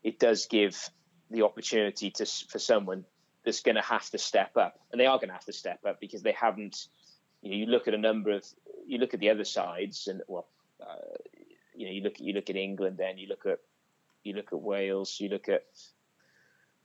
[0.02, 0.88] it does give
[1.30, 3.04] the opportunity to for someone
[3.44, 5.80] that's going to have to step up, and they are going to have to step
[5.86, 6.86] up because they haven't.
[7.42, 8.44] You know, you look at a number of,
[8.86, 10.48] you look at the other sides, and well,
[10.80, 11.16] uh,
[11.74, 13.58] you know, you look at you look at England, then you look at
[14.22, 15.64] you look at Wales, you look at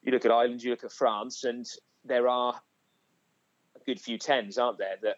[0.03, 1.65] you look at Ireland, you look at France, and
[2.05, 2.59] there are
[3.75, 5.17] a good few tens, aren't there, that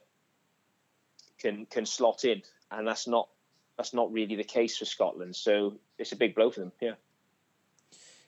[1.46, 3.30] can can slot in, and that's not
[3.78, 5.36] that's not really the case for Scotland.
[5.36, 6.72] So it's a big blow for them.
[6.82, 6.94] Yeah.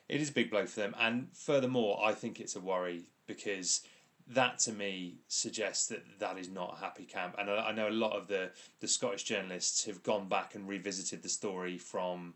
[0.08, 3.82] It is a big blow for them, and furthermore, I think it's a worry because
[4.28, 7.34] that to me suggests that that is not a happy camp.
[7.38, 8.50] And I, know a lot of the,
[8.80, 12.34] the Scottish journalists have gone back and revisited the story from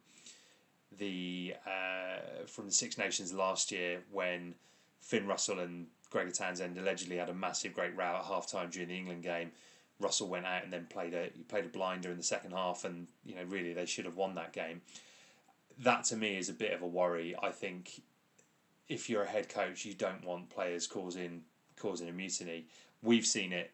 [0.98, 4.54] the uh, from the Six Nations last year when
[5.00, 8.88] Finn Russell and Gregor Townsend allegedly had a massive great row at half time during
[8.88, 9.50] the England game.
[10.02, 13.06] Russell went out and then played a played a blinder in the second half, and
[13.24, 14.82] you know really they should have won that game
[15.78, 17.34] that to me is a bit of a worry.
[17.42, 18.02] I think
[18.88, 21.42] if you're a head coach, you don't want players causing
[21.76, 22.66] causing a mutiny.
[23.02, 23.72] We've seen it.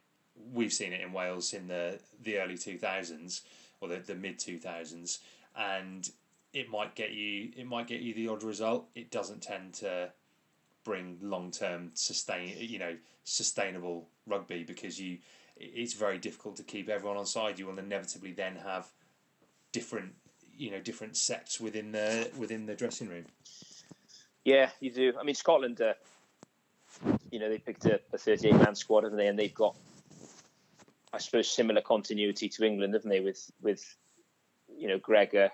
[0.52, 3.42] We've seen it in Wales in the the early two thousands
[3.80, 5.20] or the, the mid two thousands,
[5.56, 6.10] and
[6.52, 8.88] it might get you it might get you the odd result.
[8.94, 10.10] It doesn't tend to
[10.84, 15.18] bring long term sustain you know sustainable rugby because you
[15.58, 17.58] it's very difficult to keep everyone on side.
[17.58, 18.88] You will inevitably then have
[19.72, 20.14] different
[20.56, 23.24] you know different sects within the within the dressing room.
[24.44, 25.12] Yeah, you do.
[25.20, 25.94] I mean, Scotland, uh,
[27.30, 29.26] you know, they picked a, a 38 man squad, haven't they?
[29.26, 29.76] And they've got,
[31.12, 33.20] I suppose, similar continuity to England, haven't they?
[33.20, 33.96] With with
[34.76, 35.50] you know Gregor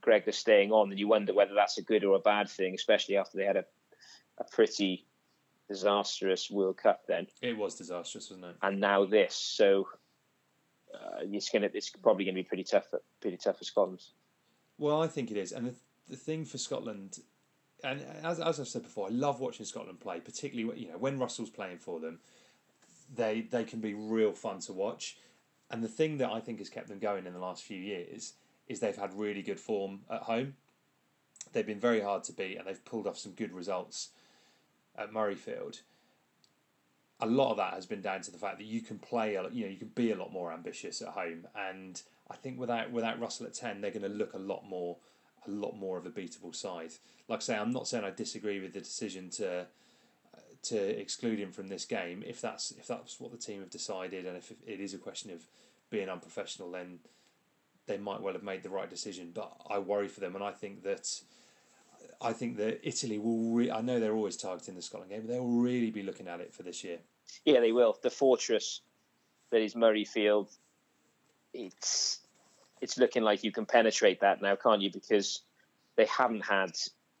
[0.00, 3.16] Gregor staying on, and you wonder whether that's a good or a bad thing, especially
[3.16, 3.64] after they had a
[4.38, 5.06] a pretty
[5.74, 7.06] disastrous World Cup.
[7.06, 8.56] Then it was disastrous, wasn't it?
[8.62, 9.88] And now this, so
[10.94, 12.86] uh, it's gonna it's probably gonna be pretty tough,
[13.20, 14.02] pretty tough for Scotland.
[14.78, 15.74] Well, I think it is, and the,
[16.08, 17.18] the thing for Scotland,
[17.82, 21.18] and as, as I've said before, I love watching Scotland play, particularly you know when
[21.18, 22.20] Russell's playing for them.
[23.14, 25.18] They they can be real fun to watch,
[25.70, 28.34] and the thing that I think has kept them going in the last few years
[28.66, 30.54] is they've had really good form at home.
[31.52, 34.10] They've been very hard to beat, and they've pulled off some good results
[34.96, 35.80] at Murrayfield.
[37.20, 39.64] A lot of that has been down to the fact that you can play, you
[39.64, 43.20] know, you can be a lot more ambitious at home, and I think without without
[43.20, 44.96] Russell at ten, they're going to look a lot more
[45.46, 46.92] a lot more of a beatable side.
[47.28, 49.66] Like I say, I'm not saying I disagree with the decision to
[50.64, 52.22] to exclude him from this game.
[52.26, 55.30] If that's if that's what the team have decided, and if it is a question
[55.30, 55.46] of
[55.90, 56.98] being unprofessional, then
[57.86, 59.30] they might well have made the right decision.
[59.34, 61.20] But I worry for them, and I think that
[62.20, 63.52] I think that Italy will.
[63.52, 66.40] Re- I know they're always targeting the Scotland game, but they'll really be looking at
[66.40, 66.98] it for this year.
[67.44, 67.98] Yeah, they will.
[68.02, 68.80] The fortress
[69.50, 70.48] that is Murrayfield
[71.54, 72.20] it's
[72.80, 74.90] it's looking like you can penetrate that now, can't you?
[74.90, 75.40] Because
[75.96, 76.72] they haven't had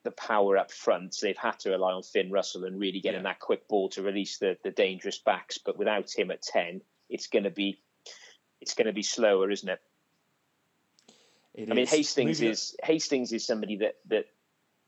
[0.02, 1.14] the power up front.
[1.14, 3.30] So they've had to rely on Finn Russell and really getting yeah.
[3.30, 5.56] that quick ball to release the, the dangerous backs.
[5.56, 7.80] But without him at ten, it's going to be
[8.60, 9.80] it's going to be slower, isn't it?
[11.54, 11.76] it I is.
[11.76, 12.86] mean, Hastings Moving is up.
[12.86, 14.26] Hastings is somebody that that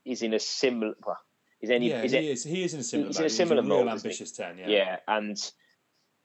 [0.07, 0.95] is in a similar.
[1.05, 1.19] Well,
[1.61, 1.91] is any?
[1.91, 2.45] Yeah, is he it, is.
[2.45, 3.09] He is in a similar.
[3.09, 4.59] He's in a similar he's a real ambitious ten.
[4.59, 4.69] Yeah.
[4.69, 5.53] Yeah, and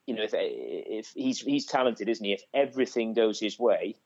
[0.06, 2.32] you know, if, if he's he's talented, isn't he?
[2.32, 3.96] If everything goes his way,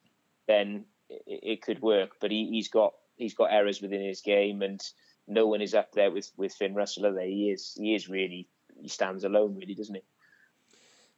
[0.47, 2.13] then it, it could work.
[2.21, 4.81] But he, has got he's got errors within his game, and
[5.27, 7.13] no one is up there with with Finn Russell.
[7.13, 8.49] There, he is he is really
[8.81, 10.03] he stands alone, really, doesn't he?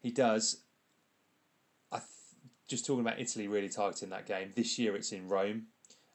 [0.00, 0.62] He does.
[1.90, 2.08] I th-
[2.68, 4.52] just talking about Italy really targeting that game.
[4.54, 5.66] This year it's in Rome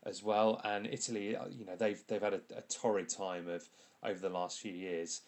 [0.06, 3.68] as well, and Italy, uh, you know, they've they've had a, a torrid time of
[4.04, 5.22] over the last few years.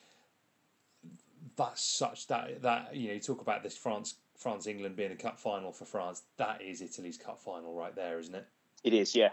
[1.55, 5.15] That's such that that you know you talk about this France France England being a
[5.15, 6.23] cup final for France.
[6.37, 8.47] That is Italy's cup final right there, isn't it?
[8.83, 9.29] It is, yeah.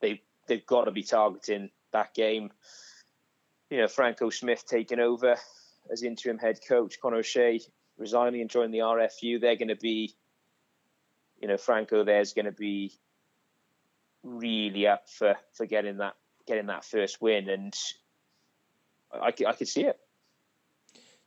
[0.00, 2.50] They they've got to be targeting that game.
[3.70, 5.36] You know, Franco Smith taking over
[5.90, 7.60] as interim head coach, Conor O'Shea
[7.98, 9.40] resigning and joining the RFU.
[9.40, 10.14] They're going to be,
[11.40, 12.92] you know, Franco there's going to be
[14.22, 16.14] really up for, for getting that
[16.46, 17.74] getting that first win, and
[19.12, 19.98] I, I could see it.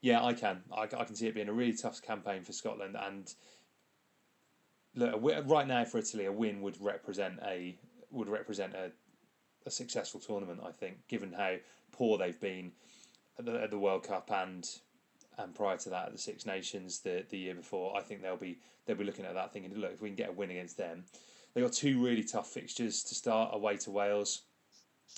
[0.01, 0.61] Yeah, I can.
[0.75, 3.33] I, I can see it being a really tough campaign for Scotland, and
[4.95, 7.77] look, right now for Italy, a win would represent a
[8.11, 8.91] would represent a,
[9.65, 10.61] a successful tournament.
[10.65, 11.55] I think, given how
[11.91, 12.71] poor they've been
[13.39, 14.67] at the, at the World Cup and
[15.37, 18.37] and prior to that at the Six Nations the the year before, I think they'll
[18.37, 20.77] be they'll be looking at that thinking, look, if we can get a win against
[20.77, 21.05] them,
[21.55, 24.41] they got two really tough fixtures to start away to Wales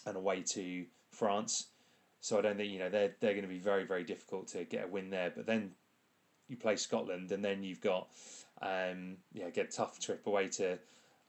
[0.06, 1.68] and away to France.
[2.22, 4.64] So I don't think you know they're they're going to be very very difficult to
[4.64, 5.32] get a win there.
[5.36, 5.72] But then
[6.48, 8.08] you play Scotland, and then you've got
[8.62, 10.78] um, yeah get a tough trip away to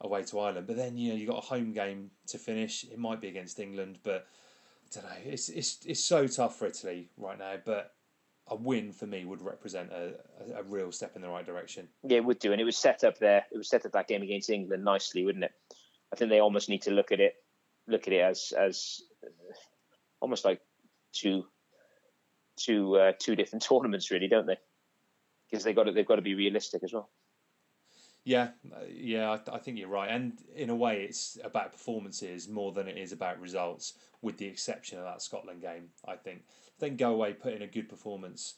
[0.01, 0.67] away to Ireland.
[0.67, 2.85] But then you know you got a home game to finish.
[2.85, 4.27] It might be against England, but
[4.87, 5.33] I don't know.
[5.33, 7.55] It's it's it's so tough for Italy right now.
[7.65, 7.95] But
[8.51, 11.89] a win for me would represent a, a, a, real step in the right direction.
[12.03, 13.45] Yeah, it would do, and it was set up there.
[13.53, 15.53] It was set up that game against England nicely, wouldn't it?
[16.13, 17.35] I think they almost need to look at it,
[17.87, 19.31] look at it as as uh,
[20.21, 20.61] almost like
[21.13, 21.45] two
[22.57, 24.59] two uh, two different tournaments, really, don't they?
[25.51, 27.11] Because they got to, they've got to be realistic as well.
[28.25, 30.11] Yeah, uh, yeah, I, I, think you're right.
[30.11, 34.45] And in a way, it's about performances more than it is about results, with the
[34.45, 35.89] exception of that Scotland game.
[36.07, 36.43] I think
[36.79, 38.55] then go away, put in a good performance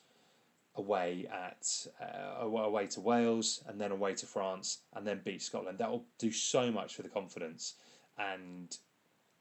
[0.76, 1.66] away at
[2.00, 5.78] uh, away to Wales, and then away to France, and then beat Scotland.
[5.78, 7.74] That will do so much for the confidence
[8.18, 8.76] and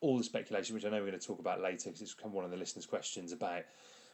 [0.01, 2.45] all the speculation, which I know we're going to talk about later, because it's one
[2.45, 3.63] of the listeners' questions about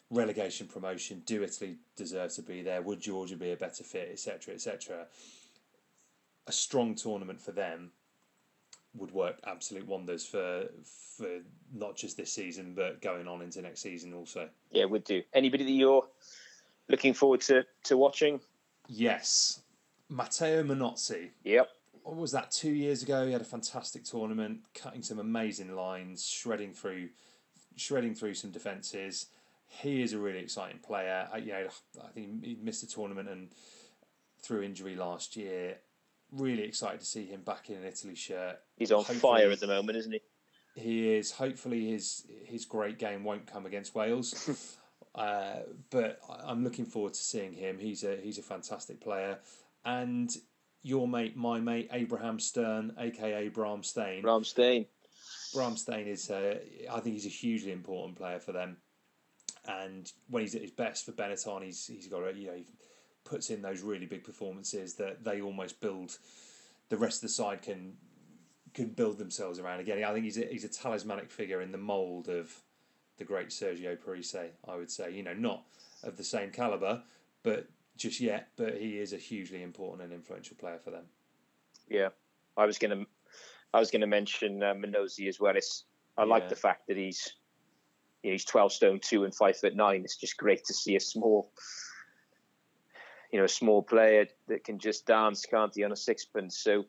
[0.09, 1.21] relegation promotion.
[1.25, 2.81] Do Italy deserve to be there?
[2.81, 5.07] Would Georgia be a better fit, etc., etc
[6.47, 7.91] a strong tournament for them
[8.97, 10.67] would work absolute wonders for
[11.17, 11.39] for
[11.73, 14.49] not just this season but going on into next season also.
[14.71, 15.21] Yeah, would do.
[15.33, 16.07] Anybody that you're
[16.89, 18.39] looking forward to to watching?
[18.87, 19.61] Yes,
[20.09, 21.29] Matteo Minozzi.
[21.43, 21.69] Yep.
[22.03, 22.51] What was that?
[22.51, 27.09] Two years ago, he had a fantastic tournament, cutting some amazing lines, shredding through,
[27.75, 29.27] shredding through some defenses.
[29.67, 31.27] He is a really exciting player.
[31.33, 31.67] I, you know,
[32.03, 33.49] I think he missed a tournament and
[34.39, 35.77] through injury last year
[36.31, 38.57] really excited to see him back in an Italy shirt.
[38.77, 40.21] He's on Hopefully, fire at the moment, isn't he?
[40.75, 41.31] He is.
[41.31, 44.77] Hopefully, his his great game won't come against Wales.
[45.15, 45.59] uh,
[45.89, 47.77] but I'm looking forward to seeing him.
[47.79, 49.39] He's a he's a fantastic player,
[49.85, 50.35] and
[50.85, 54.21] your mate, my mate, Abraham Steyn, aka Braam Steyn.
[54.21, 54.85] Braam Steyn.
[55.53, 56.29] Braam Steyn is.
[56.29, 56.59] Uh,
[56.91, 58.77] I think he's a hugely important player for them.
[59.67, 62.63] And when he's at his best for Benetton, he's he's got a you know
[63.25, 66.17] puts in those really big performances that they almost build.
[66.89, 67.97] The rest of the side can
[68.73, 70.03] can build themselves around again.
[70.03, 72.53] I think he's a, he's a talismanic figure in the mould of
[73.17, 74.35] the great Sergio Parisse.
[74.67, 75.63] I would say, you know, not
[76.03, 77.01] of the same caliber,
[77.43, 77.67] but
[77.97, 81.05] just yet, but he is a hugely important and influential player for them.
[81.89, 82.09] Yeah,
[82.57, 83.05] I was gonna,
[83.73, 85.55] I was gonna mention uh, Minozzi as well.
[85.55, 85.85] It's
[86.17, 86.29] I yeah.
[86.29, 87.33] like the fact that he's,
[88.23, 90.01] you know, he's twelve stone two and five foot nine.
[90.03, 91.51] It's just great to see a small
[93.35, 96.57] you know, a small player that can just dance, can't he, on a sixpence?
[96.57, 96.85] So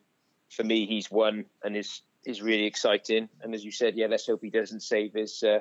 [0.49, 3.27] for me, he's one and is is really exciting.
[3.41, 5.59] And as you said, yeah, let's hope he doesn't save his uh,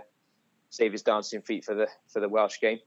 [0.70, 2.78] save his dancing feet for the for the Welsh game.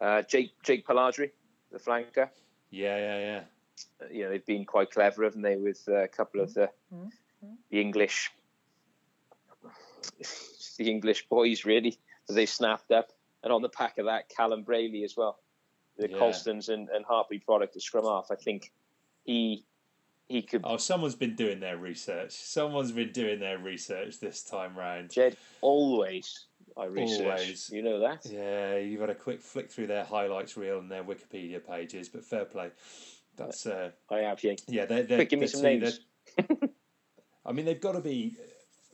[0.00, 1.30] Uh, Jake Jake Polledri,
[1.70, 2.28] the flanker.
[2.70, 3.40] Yeah, yeah, yeah.
[4.02, 6.70] Uh, you know, they've been quite clever, haven't they, with uh, a couple of the
[6.92, 7.54] mm-hmm.
[7.70, 8.32] the English
[10.76, 13.12] the English boys really that they snapped up,
[13.44, 15.38] and on the back of that, Callum Braley as well
[15.98, 16.18] the yeah.
[16.18, 18.30] Colstons and, and Hartpury product of Scrum Half.
[18.30, 18.72] I think
[19.24, 19.64] he
[20.28, 20.62] he could.
[20.64, 22.32] Oh, someone's been doing their research.
[22.32, 25.10] Someone's been doing their research this time round.
[25.10, 26.46] Jed, always
[26.76, 27.26] I research.
[27.26, 27.70] Always.
[27.70, 28.24] You know that.
[28.24, 32.24] Yeah, you've got a quick flick through their highlights reel and their Wikipedia pages, but
[32.24, 32.70] fair play.
[33.36, 34.42] That's uh, I have.
[34.42, 34.86] Yeah, yeah.
[34.86, 36.00] They're, they're, give me some names.
[37.46, 38.36] I mean, they've got to be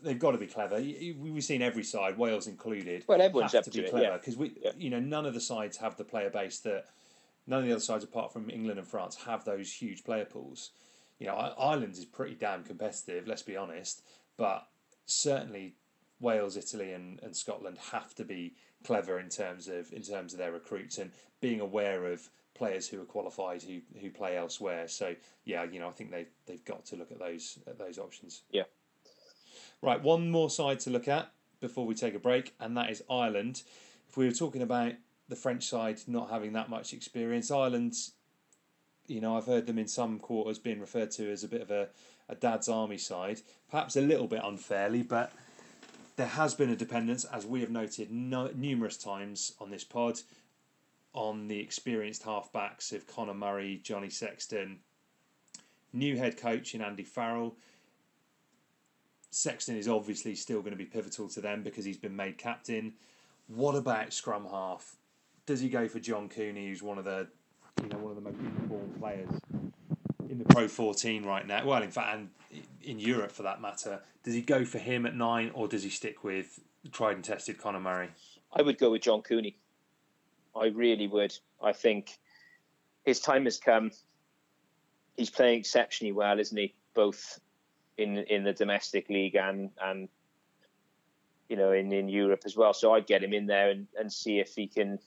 [0.05, 0.77] they've got to be clever.
[0.77, 3.05] We've seen every side, Wales included.
[3.07, 4.73] Well, everyone's have to be clever because we, yeah.
[4.79, 6.85] you know, none of the sides have the player base that
[7.47, 10.71] none of the other sides apart from England and France have those huge player pools.
[11.19, 13.27] You know, Ireland is pretty damn competitive.
[13.27, 14.03] Let's be honest,
[14.37, 14.67] but
[15.07, 15.75] certainly
[16.21, 20.39] Wales, Italy, and, and Scotland have to be clever in terms of in terms of
[20.39, 24.89] their recruits and being aware of players who are qualified who who play elsewhere.
[24.89, 27.99] So yeah, you know, I think they they've got to look at those at those
[27.99, 28.43] options.
[28.51, 28.65] Yeah.
[29.83, 33.03] Right, one more side to look at before we take a break, and that is
[33.11, 33.63] Ireland.
[34.09, 34.93] If we were talking about
[35.29, 37.95] the French side not having that much experience, Ireland,
[39.07, 41.71] you know, I've heard them in some quarters being referred to as a bit of
[41.71, 41.89] a,
[42.29, 45.33] a dad's army side, perhaps a little bit unfairly, but
[46.17, 50.21] there has been a dependence, as we have noted no, numerous times on this pod,
[51.13, 54.79] on the experienced halfbacks of Conor Murray, Johnny Sexton,
[55.93, 57.57] new head coach in Andy Farrell.
[59.35, 62.93] Sexton is obviously still going to be pivotal to them because he's been made captain.
[63.49, 64.95] What about scrum half?
[65.45, 67.27] Does he go for John Cooney, who's one of the
[67.83, 69.29] you know one of the most informed players
[70.31, 71.67] in the Pro 14 right now?
[71.67, 72.31] Well, in fact, and
[72.85, 74.01] in Europe for that matter.
[74.23, 76.61] Does he go for him at nine, or does he stick with
[76.93, 78.11] tried and tested Conor Murray?
[78.53, 79.57] I would go with John Cooney.
[80.55, 81.37] I really would.
[81.61, 82.19] I think
[83.05, 83.91] his time has come.
[85.17, 86.73] He's playing exceptionally well, isn't he?
[86.95, 87.41] Both
[87.97, 90.09] in in the domestic league and and
[91.49, 92.73] you know in, in Europe as well.
[92.73, 94.99] So I'd get him in there and, and see if he can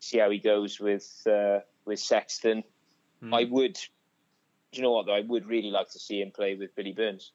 [0.00, 2.64] see how he goes with uh, with Sexton.
[3.22, 3.34] Mm.
[3.34, 3.74] I would.
[3.74, 5.14] Do you know what though?
[5.14, 7.32] I would really like to see him play with Billy Burns.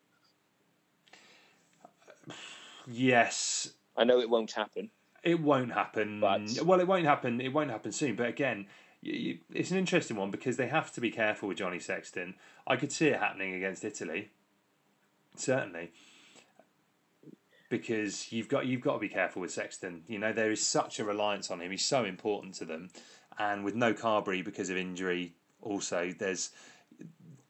[2.87, 4.89] Yes, I know it won't happen.
[5.23, 6.19] It won't happen.
[6.19, 7.41] But, well, it won't happen.
[7.41, 8.15] It won't happen soon.
[8.15, 8.67] But again,
[9.01, 12.35] you, it's an interesting one because they have to be careful with Johnny Sexton.
[12.67, 14.29] I could see it happening against Italy,
[15.35, 15.91] certainly,
[17.69, 20.03] because you've got you've got to be careful with Sexton.
[20.07, 21.71] You know there is such a reliance on him.
[21.71, 22.89] He's so important to them,
[23.37, 26.51] and with no Carbery because of injury, also there's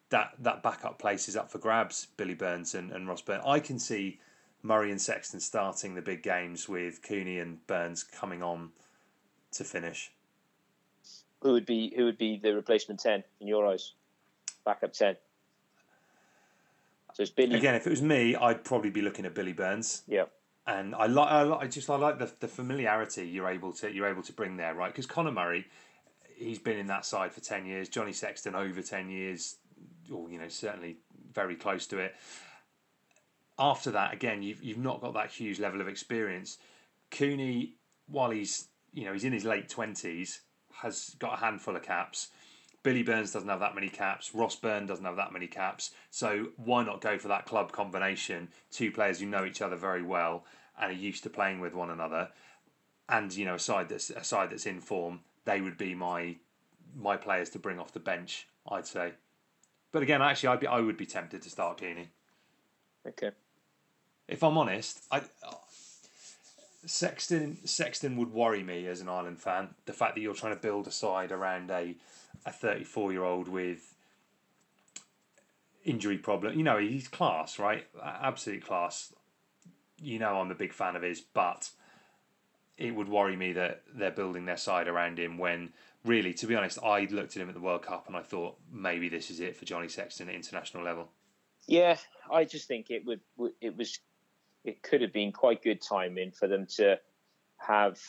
[0.10, 2.08] that that backup place is up for grabs.
[2.18, 3.44] Billy Burns and, and Ross Burns.
[3.46, 4.20] I can see
[4.62, 8.70] Murray and Sexton starting the big games with Cooney and Burns coming on
[9.54, 10.12] to finish.
[11.42, 13.94] Who would be who would be the replacement ten in your eyes?
[14.66, 15.16] Backup ten.
[17.14, 17.76] So it's Billy again.
[17.76, 20.04] If it was me, I'd probably be looking at Billy Burns.
[20.08, 20.26] Yeah.
[20.68, 24.08] And I like, I, I just I like the, the familiarity you're able to you're
[24.08, 24.92] able to bring there, right?
[24.92, 25.66] Because Conor Murray,
[26.36, 27.90] he's been in that side for ten years.
[27.90, 29.56] Johnny Sexton over ten years,
[30.12, 30.98] or you know certainly
[31.34, 32.16] very close to it
[33.60, 36.58] after that, again, you've you've not got that huge level of experience.
[37.12, 37.76] Cooney,
[38.08, 40.42] while he's you know he's in his late twenties,
[40.82, 42.30] has got a handful of caps.
[42.82, 44.34] Billy Burns doesn't have that many caps.
[44.34, 45.92] Ross Byrne doesn't have that many caps.
[46.12, 48.50] So why not go for that club combination?
[48.72, 50.46] Two players who know each other very well
[50.80, 52.30] and are used to playing with one another,
[53.10, 55.20] and you know a side that's a side that's in form.
[55.44, 56.38] They would be my
[56.96, 58.48] my players to bring off the bench.
[58.70, 59.14] I'd say.
[59.92, 62.10] But again, actually, I'd be I would be tempted to start Cooney.
[63.06, 63.32] Okay
[64.30, 65.22] if I'm honest, I
[66.86, 69.70] Sexton Sexton would worry me as an Ireland fan.
[69.86, 71.96] The fact that you're trying to build a side around a
[72.46, 73.96] a 34 year old with
[75.84, 76.58] injury problem.
[76.58, 77.86] You know, he's class, right?
[78.04, 79.14] Absolute class.
[80.02, 81.70] You know, I'm a big fan of his, but
[82.78, 85.74] it would worry me that they're building their side around him when
[86.06, 88.56] really, to be honest, I looked at him at the World Cup and I thought
[88.72, 91.10] maybe this is it for Johnny Sexton at international level.
[91.68, 91.98] Yeah,
[92.32, 93.20] I just think it would.
[93.62, 94.00] It was
[94.70, 96.98] it could have been quite good timing for them to
[97.58, 98.00] have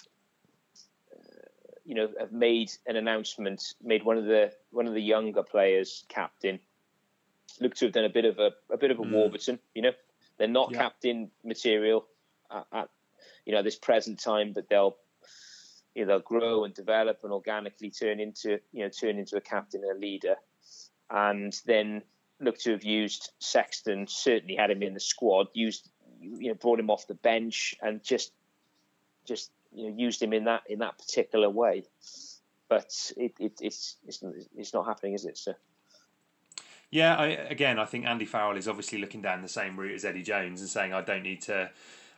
[1.12, 1.46] uh,
[1.84, 6.04] you know have made an announcement made one of the one of the younger players
[6.08, 6.60] captain
[7.60, 9.12] look to have done a bit of a a bit of a mm.
[9.12, 9.92] Warburton you know
[10.38, 10.78] they're not yeah.
[10.78, 12.06] captain material
[12.50, 12.88] at, at,
[13.46, 14.96] you know this present time but they'll
[15.94, 19.40] you know they'll grow and develop and organically turn into you know turn into a
[19.40, 20.36] captain and a leader
[21.10, 22.02] and then
[22.40, 25.90] look to have used Sexton certainly had him in the squad used
[26.20, 28.32] you know brought him off the bench and just
[29.26, 31.84] just you know used him in that in that particular way.
[32.68, 34.22] But it, it it's it's
[34.56, 35.38] it's not happening, is it?
[35.38, 35.54] So.
[36.92, 40.04] Yeah, I, again, I think Andy Farrell is obviously looking down the same route as
[40.04, 41.70] Eddie Jones and saying, "I don't need to,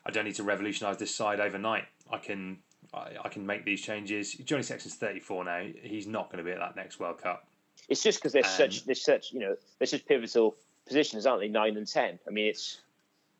[0.07, 1.85] I don't need to revolutionise this side overnight.
[2.11, 2.59] I can,
[2.95, 5.67] I, I, can make these changes." Johnny Sexton's thirty four now.
[5.83, 7.47] He's not going to be at that next World Cup.
[7.89, 11.41] It's just because there's um, such, there's such, you know, there's such pivotal positions, aren't
[11.41, 11.49] they?
[11.49, 12.19] Nine and ten.
[12.27, 12.81] I mean, it's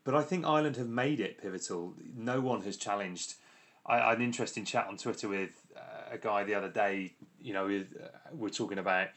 [0.05, 1.95] but I think Ireland have made it pivotal.
[2.15, 3.35] No one has challenged.
[3.87, 7.15] I, I had an interesting chat on Twitter with uh, a guy the other day.
[7.41, 9.09] You know, with, uh, we're talking about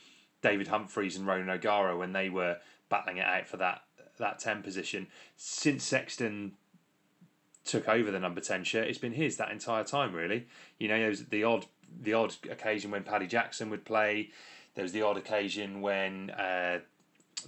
[0.41, 2.57] David Humphreys and Ronan O'Gara when they were
[2.89, 3.81] battling it out for that
[4.17, 5.07] that ten position.
[5.36, 6.53] Since Sexton
[7.63, 10.13] took over the number ten shirt, it's been his that entire time.
[10.13, 10.47] Really,
[10.79, 11.65] you know, there was the odd
[12.01, 14.29] the odd occasion when Paddy Jackson would play.
[14.75, 16.79] There was the odd occasion when uh,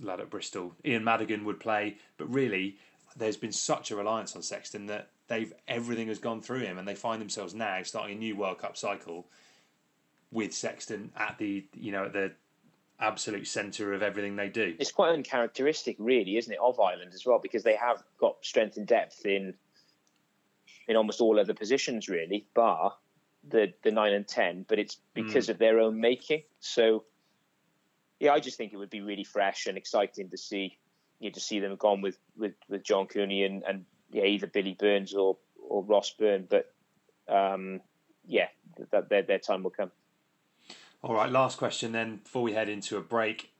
[0.01, 2.77] lad at Bristol, Ian Madigan would play, but really
[3.17, 6.87] there's been such a reliance on Sexton that they've everything has gone through him, and
[6.87, 9.25] they find themselves now starting a new World Cup cycle
[10.31, 12.31] with Sexton at the you know at the
[12.99, 14.75] absolute centre of everything they do.
[14.79, 18.77] It's quite uncharacteristic, really, isn't it, of Ireland as well, because they have got strength
[18.77, 19.53] and depth in
[20.87, 22.93] in almost all other positions, really, bar
[23.49, 24.65] the the nine and ten.
[24.67, 25.51] But it's because mm.
[25.51, 26.43] of their own making.
[26.59, 27.05] So,
[28.19, 30.77] yeah, I just think it would be really fresh and exciting to see
[31.19, 34.75] you to see them gone with with with John Cooney and and yeah, either Billy
[34.77, 36.47] Burns or or Ross Byrne.
[36.49, 36.73] But
[37.27, 37.81] um,
[38.25, 38.47] yeah,
[38.91, 39.91] their their time will come.
[41.03, 43.51] All right, last question then before we head into a break.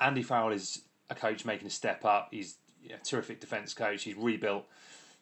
[0.00, 2.28] Andy Farrell is a coach making a step up.
[2.32, 2.56] He's
[2.92, 4.02] a terrific defence coach.
[4.02, 4.66] He's rebuilt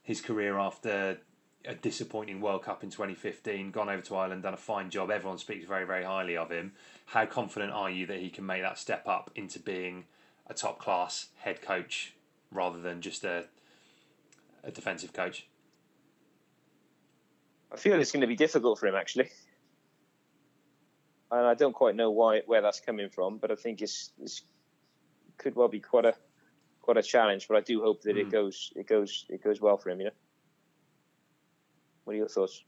[0.03, 1.19] his career after
[1.65, 5.11] a disappointing World Cup in 2015, gone over to Ireland, done a fine job.
[5.11, 6.73] Everyone speaks very, very highly of him.
[7.07, 10.07] How confident are you that he can make that step up into being
[10.51, 12.13] a top class head coach
[12.53, 13.47] rather than just a,
[14.63, 15.47] a defensive coach?
[17.73, 19.31] I feel it's going to be difficult for him actually
[21.31, 24.43] and I don't quite know why where that's coming from, but I think it's, it's
[25.39, 26.15] could well be quite a
[26.83, 27.47] quite a challenge.
[27.49, 28.21] But I do hope that mm.
[28.21, 28.31] it hmm.
[28.31, 30.01] goes it goes it goes well for him.
[30.01, 30.13] You know,
[32.05, 32.65] what are your thoughts?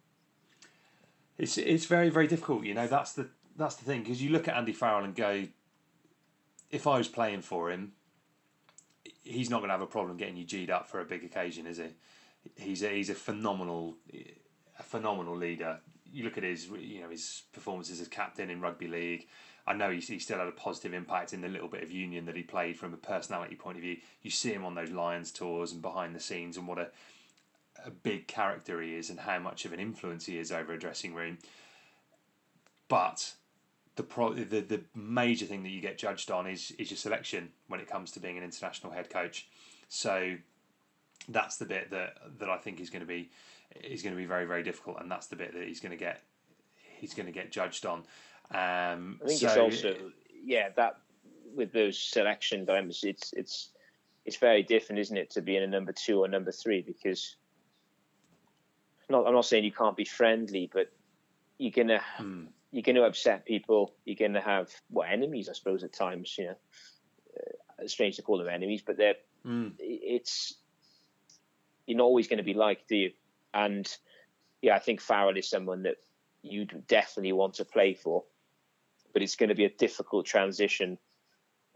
[1.39, 2.65] It's it's very very difficult.
[2.65, 5.45] You know, that's the that's the thing because you look at Andy Farrell and go,
[6.73, 7.93] if I was playing for him,
[9.23, 11.67] he's not going to have a problem getting you g'd up for a big occasion,
[11.67, 11.89] is he?
[12.57, 13.97] He's a, he's a phenomenal
[14.79, 15.79] a phenomenal leader
[16.13, 19.27] you look at his you know his performances as captain in rugby league.
[19.67, 22.27] I know he, he still had a positive impact in the little bit of union
[22.27, 23.97] that he played from a personality point of view.
[24.23, 26.89] You see him on those Lions tours and behind the scenes, and what a
[27.85, 30.79] a big character he is, and how much of an influence he is over a
[30.79, 31.39] dressing room.
[32.89, 33.35] But
[33.97, 37.51] the pro, the the major thing that you get judged on is is your selection
[37.69, 39.49] when it comes to being an international head coach.
[39.89, 40.37] So
[41.29, 43.31] that's the bit that that I think is going to be
[43.83, 45.99] is going to be very very difficult, and that's the bit that he's going to
[45.99, 46.23] get
[46.79, 47.99] he's going to get judged on.
[48.51, 49.97] Um, I think so, it's also
[50.43, 50.99] yeah that
[51.55, 53.71] with those selection diamonds, it's it's
[54.25, 57.37] it's very different, isn't it, to being a number two or number three because
[59.11, 60.91] not I'm not saying you can't be friendly, but
[61.59, 62.45] you're gonna hmm.
[62.73, 63.95] You're gonna upset people.
[64.05, 66.35] You're gonna have well enemies, I suppose, at times.
[66.37, 66.57] You know,
[67.83, 69.69] uh, strange to call them enemies, but they're hmm.
[69.79, 70.55] it's
[71.87, 73.11] you're not always going to be liked, do you?
[73.53, 73.89] And
[74.61, 75.97] yeah, I think Farrell is someone that
[76.43, 78.25] you'd definitely want to play for,
[79.13, 80.99] but it's going to be a difficult transition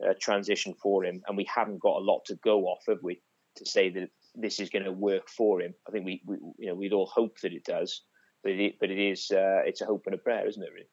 [0.05, 3.21] uh, transition for him, and we haven't got a lot to go off, have we,
[3.55, 5.75] to say that this is going to work for him?
[5.89, 8.03] I think we, we you know, we'd all hope that it does,
[8.47, 10.71] but it, but it is uh, it's a hope and a prayer, isn't it?
[10.73, 10.87] Really.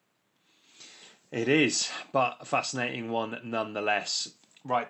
[1.31, 4.29] It is, but a fascinating one nonetheless.
[4.65, 4.87] Right,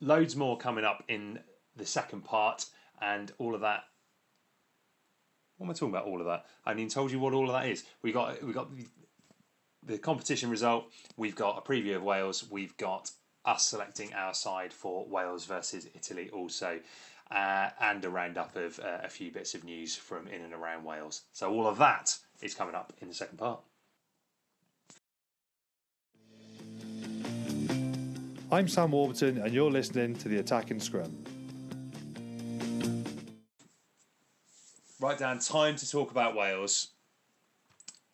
[0.00, 1.40] loads more coming up in
[1.76, 2.66] the second part,
[3.00, 3.84] and all of that
[5.58, 6.06] what am I talking about?
[6.06, 6.46] All of that.
[6.64, 7.84] I haven't even told you what all of that is.
[8.02, 8.86] We got we got the,
[9.84, 10.84] the competition result.
[11.16, 12.44] We've got a preview of Wales.
[12.48, 13.10] We've got
[13.44, 16.78] us selecting our side for Wales versus Italy also.
[17.30, 20.82] Uh, and a roundup of uh, a few bits of news from in and around
[20.82, 21.22] Wales.
[21.32, 23.60] So all of that is coming up in the second part.
[28.50, 31.14] I'm Sam Warburton, and you're listening to the Attacking Scrum.
[34.98, 36.88] Right, Dan, time to talk about Wales.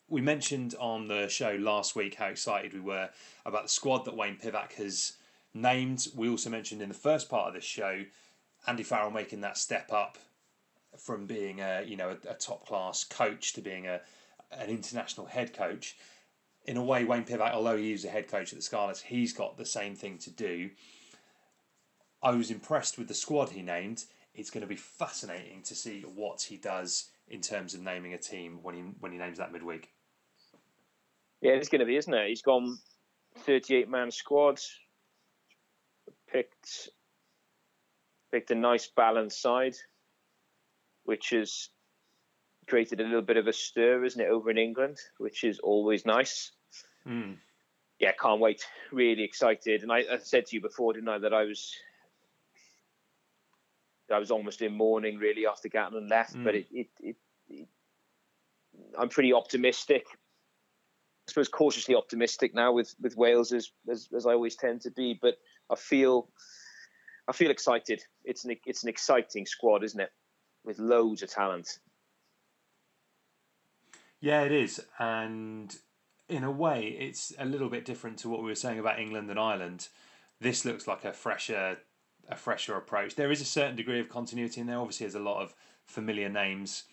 [0.09, 3.09] We mentioned on the show last week how excited we were
[3.45, 5.13] about the squad that Wayne Pivac has
[5.53, 6.07] named.
[6.13, 8.03] We also mentioned in the first part of this show
[8.67, 10.17] Andy Farrell making that step up
[10.97, 14.01] from being a you know a, a top class coach to being a
[14.51, 15.95] an international head coach.
[16.65, 19.33] In a way, Wayne Pivac, although he was a head coach at the Scarlets, he's
[19.33, 20.71] got the same thing to do.
[22.23, 26.01] I was impressed with the squad he named it's going to be fascinating to see
[26.01, 29.51] what he does in terms of naming a team when he when he names that
[29.51, 29.89] midweek.
[31.41, 32.29] Yeah, it's going to be, isn't it?
[32.29, 32.77] He's gone
[33.39, 34.59] thirty-eight man squad,
[36.31, 36.89] picked
[38.35, 39.77] picked a nice balanced side,
[41.05, 41.69] which has
[42.67, 46.05] created a little bit of a stir, isn't it, over in England, which is always
[46.05, 46.51] nice.
[47.07, 47.37] Mm.
[47.97, 48.67] Yeah, can't wait.
[48.91, 49.83] Really excited.
[49.83, 51.73] And I, I said to you before, didn't I, that I was
[54.11, 56.43] I was almost in mourning really after Gatland left, mm.
[56.43, 57.15] but it, it, it,
[57.47, 57.67] it,
[58.99, 60.07] I'm pretty optimistic.
[60.11, 64.91] I suppose cautiously optimistic now with, with Wales as, as, as I always tend to
[64.91, 65.37] be, but
[65.69, 66.27] I feel
[67.27, 68.03] I feel excited.
[68.23, 70.11] It's an it's an exciting squad, isn't it?
[70.63, 71.79] With loads of talent.
[74.19, 75.75] Yeah, it is, and
[76.27, 79.29] in a way, it's a little bit different to what we were saying about England
[79.29, 79.89] and Ireland.
[80.39, 81.77] This looks like a fresher
[82.27, 83.15] a fresher approach.
[83.15, 84.79] There is a certain degree of continuity in there.
[84.79, 85.53] Obviously, there's a lot of
[85.85, 86.83] familiar names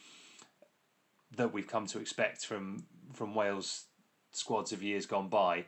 [1.35, 3.87] that we've come to expect from from Wales
[4.33, 5.67] squads of years gone by,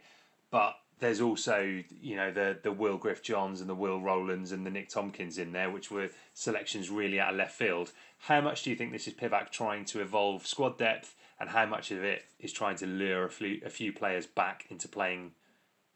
[0.51, 4.65] but there's also you know the the Will Griff Johns and the Will Rowlands and
[4.65, 7.93] the Nick Tompkins in there, which were selections really out of left field.
[8.19, 11.67] How much do you think this is Pivac trying to evolve squad depth, and how
[11.67, 15.33] much of it is trying to lure a few, a few players back into playing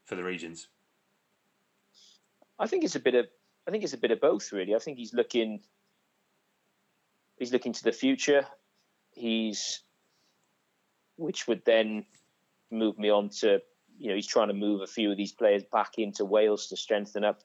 [0.05, 0.67] for the regions?
[2.59, 3.27] I think it's a bit of
[3.67, 4.75] I think it's a bit of both really.
[4.75, 5.61] I think he's looking
[7.37, 8.45] he's looking to the future.
[9.11, 9.81] He's
[11.15, 12.05] which would then
[12.71, 13.61] move me on to
[13.99, 16.77] you know he's trying to move a few of these players back into Wales to
[16.77, 17.41] strengthen up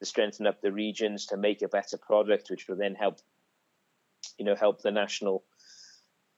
[0.00, 3.20] to strengthen up the regions to make a better product, which will then help
[4.38, 5.44] you know help the national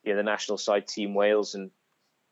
[0.02, 1.70] you know, the national side team Wales and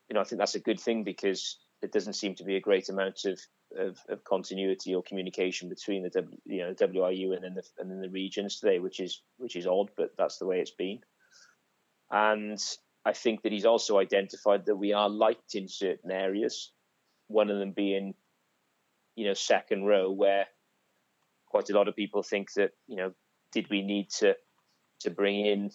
[0.09, 2.61] you know I think that's a good thing because it doesn't seem to be a
[2.61, 3.39] great amount of
[3.77, 7.89] of, of continuity or communication between the w, you know WRU and then the and
[7.89, 10.99] then the regions today, which is which is odd, but that's the way it's been.
[12.11, 12.59] And
[13.05, 16.71] I think that he's also identified that we are light in certain areas.
[17.27, 18.13] One of them being,
[19.15, 20.47] you know, second row, where
[21.47, 23.13] quite a lot of people think that you know,
[23.51, 24.35] did we need to
[25.01, 25.71] to bring in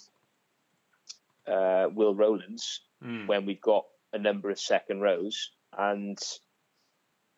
[1.47, 3.27] uh, Will Rowlands mm.
[3.27, 6.19] when we've got a number of second rows and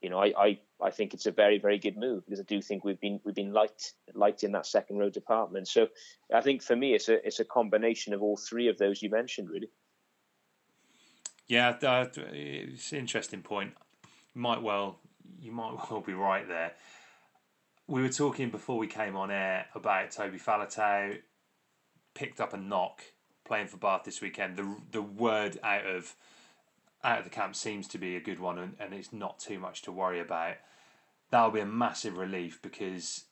[0.00, 2.62] you know, I, I, I think it's a very, very good move because I do
[2.62, 5.68] think we've been we've been light light in that second row department.
[5.68, 5.88] So
[6.34, 9.10] I think for me, it's a it's a combination of all three of those you
[9.10, 9.70] mentioned, really.
[11.48, 11.74] Yeah,
[12.14, 13.74] it's an interesting point.
[14.34, 14.98] Might well
[15.40, 16.72] you might well be right there.
[17.86, 21.18] We were talking before we came on air about Toby Faletau
[22.14, 23.02] picked up a knock
[23.44, 24.56] playing for Bath this weekend.
[24.56, 26.14] The the word out of
[27.02, 29.58] out of the camp seems to be a good one, and, and it's not too
[29.58, 30.56] much to worry about.
[31.30, 33.24] That'll be a massive relief because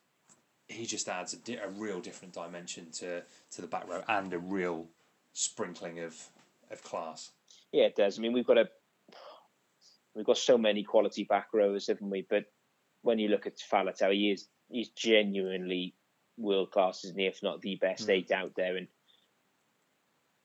[0.69, 4.33] he just adds a, di- a real different dimension to, to the back row and
[4.33, 4.87] a real
[5.33, 6.29] sprinkling of
[6.71, 7.31] of class.
[7.73, 8.19] Yeah, it does.
[8.19, 8.69] I mean, we've got a
[10.19, 12.27] we've got so many quality back rowers, haven't we?
[12.29, 12.47] But
[13.03, 15.95] when you look at Faletau, he is he's genuinely
[16.37, 17.27] world class, isn't he?
[17.27, 18.15] If not the best mm.
[18.15, 18.89] eight out there, and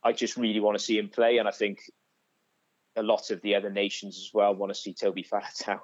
[0.03, 1.39] I just really want to see him play.
[1.39, 1.79] And I think
[2.95, 5.79] a lot of the other nations as well want to see Toby Faletau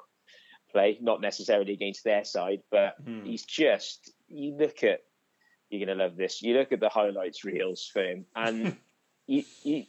[0.71, 3.25] play, not necessarily against their side, but mm.
[3.25, 4.99] he's just you look at
[5.71, 6.43] you're gonna love this.
[6.43, 8.77] You look at the highlights reels for him, and
[9.25, 9.85] you, you,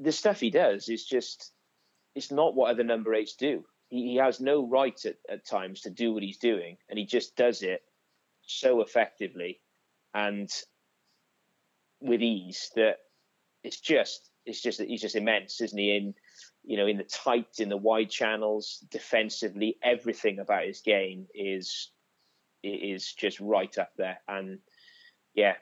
[0.00, 1.52] the stuff he does is just
[2.16, 3.64] it's not what other number eights do.
[3.88, 7.04] He, he has no right at, at times to do what he's doing, and he
[7.04, 7.82] just does it
[8.42, 9.60] so effectively
[10.14, 10.50] and
[12.00, 12.98] with ease that
[13.62, 15.96] it's just it's just that he's just immense, isn't he?
[15.96, 16.14] In
[16.64, 21.90] you know, in the tight, in the wide channels, defensively, everything about his game is
[22.62, 24.20] is just right up there.
[24.26, 24.58] And
[25.34, 25.54] yeah,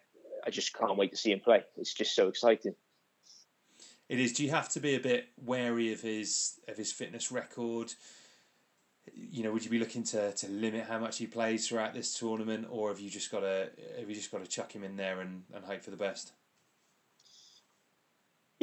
[0.46, 1.64] I just can't wait to see him play.
[1.76, 2.74] It's just so exciting.
[4.08, 4.32] It is.
[4.32, 7.92] Do you have to be a bit wary of his of his fitness record?
[9.12, 12.18] You know, would you be looking to, to limit how much he plays throughout this
[12.18, 14.96] tournament, or have you just got to have you just got to chuck him in
[14.96, 16.32] there and, and hope for the best?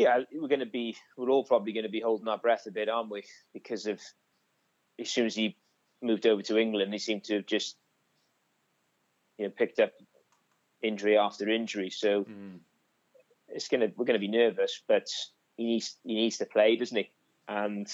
[0.01, 2.71] yeah, we're going to be, we're all probably going to be holding our breath a
[2.71, 3.23] bit, aren't we?
[3.53, 3.99] Because of
[4.99, 5.57] as soon as he
[6.01, 7.75] moved over to England, he seemed to have just,
[9.37, 9.91] you know, picked up
[10.81, 11.89] injury after injury.
[11.89, 12.59] So mm.
[13.53, 15.07] It's gonna, we're to be nervous, but
[15.57, 17.09] he needs, he needs to play, doesn't he?
[17.47, 17.87] And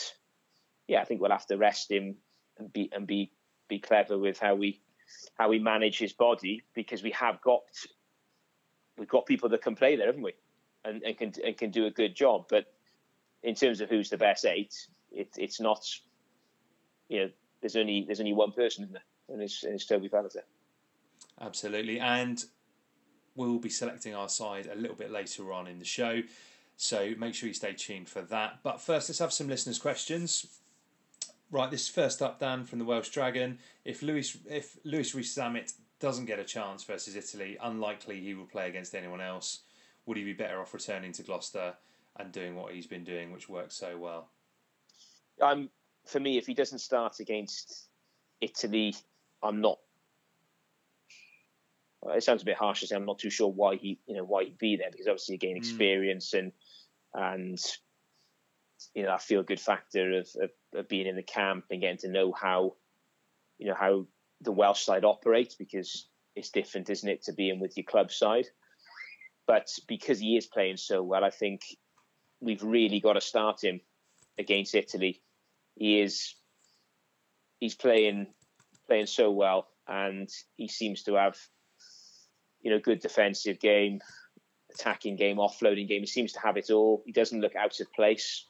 [0.88, 2.16] yeah, I think we'll have to rest him
[2.58, 3.32] and be and be
[3.68, 4.82] be clever with how we
[5.36, 7.64] how we manage his body because we have got
[8.98, 10.34] we've got people that can play there, haven't we?
[10.88, 12.46] and, and can and can do a good job.
[12.50, 12.66] But
[13.44, 15.86] in terms of who's the best eight, it, it's not.
[17.10, 17.30] You know,
[17.62, 20.38] there's only there's only one person in there, and it's, and it's Toby Faletau.
[21.40, 22.44] Absolutely, and
[23.38, 26.22] we'll be selecting our side a little bit later on in the show.
[26.76, 28.60] So make sure you stay tuned for that.
[28.64, 30.46] But first, let's have some listeners' questions.
[31.50, 33.60] Right, this first up, Dan from the Welsh Dragon.
[33.86, 38.68] If Louis if Louis Rees-Zammit doesn't get a chance versus Italy, unlikely he will play
[38.68, 39.62] against anyone else
[40.08, 41.76] would he be better off returning to Gloucester
[42.16, 44.30] and doing what he's been doing, which works so well?
[45.40, 45.70] Um,
[46.06, 47.90] for me, if he doesn't start against
[48.42, 48.96] Italy,
[49.44, 49.78] I'm not.
[52.04, 54.24] It sounds a bit harsh to say I'm not too sure why he, you know,
[54.24, 55.58] why he'd be there because obviously you gain hmm.
[55.58, 56.40] experience mm.
[56.40, 56.52] and
[57.14, 57.60] and
[58.94, 61.98] you know that feel good factor of, of, of being in the camp and getting
[61.98, 62.76] to know how
[63.58, 64.06] you know how
[64.42, 68.46] the Welsh side operates because it's different, isn't it, to being with your club side.
[69.48, 71.62] But because he is playing so well, I think
[72.40, 73.82] we've really got to start him
[74.38, 75.22] against Italy.
[75.76, 76.36] He is
[77.60, 78.28] he's playing
[78.88, 81.38] playing so well, and he seems to have
[82.62, 84.00] you know good defensive game,
[84.74, 86.02] attacking game, offloading game.
[86.02, 87.04] He seems to have it all.
[87.06, 88.46] He doesn't look out of place.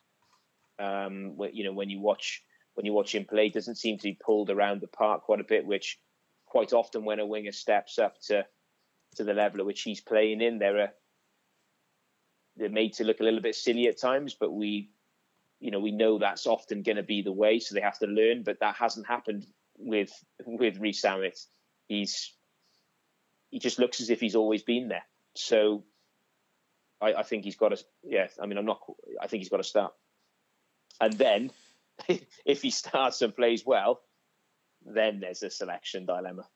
[0.79, 2.43] Um, you know, when you watch
[2.75, 5.45] when you watch him play, doesn't seem to be pulled around the park quite a
[5.45, 5.99] bit, which
[6.45, 8.45] quite often when a winger steps up to
[9.15, 10.91] to the level at which he's playing in, they're a,
[12.55, 14.91] they're made to look a little bit silly at times, but we
[15.59, 18.07] you know we know that's often going to be the way, so they have to
[18.07, 18.43] learn.
[18.43, 19.45] But that hasn't happened
[19.77, 20.11] with
[20.45, 21.39] with Rees Zammit.
[21.87, 22.33] He's
[23.49, 25.05] he just looks as if he's always been there.
[25.35, 25.83] So
[27.01, 27.83] I, I think he's got to.
[28.03, 28.81] Yeah, I mean, I'm not.
[29.21, 29.93] I think he's got to start.
[30.99, 31.51] And then
[32.45, 34.01] if he starts and plays well,
[34.85, 36.47] then there's a selection dilemma.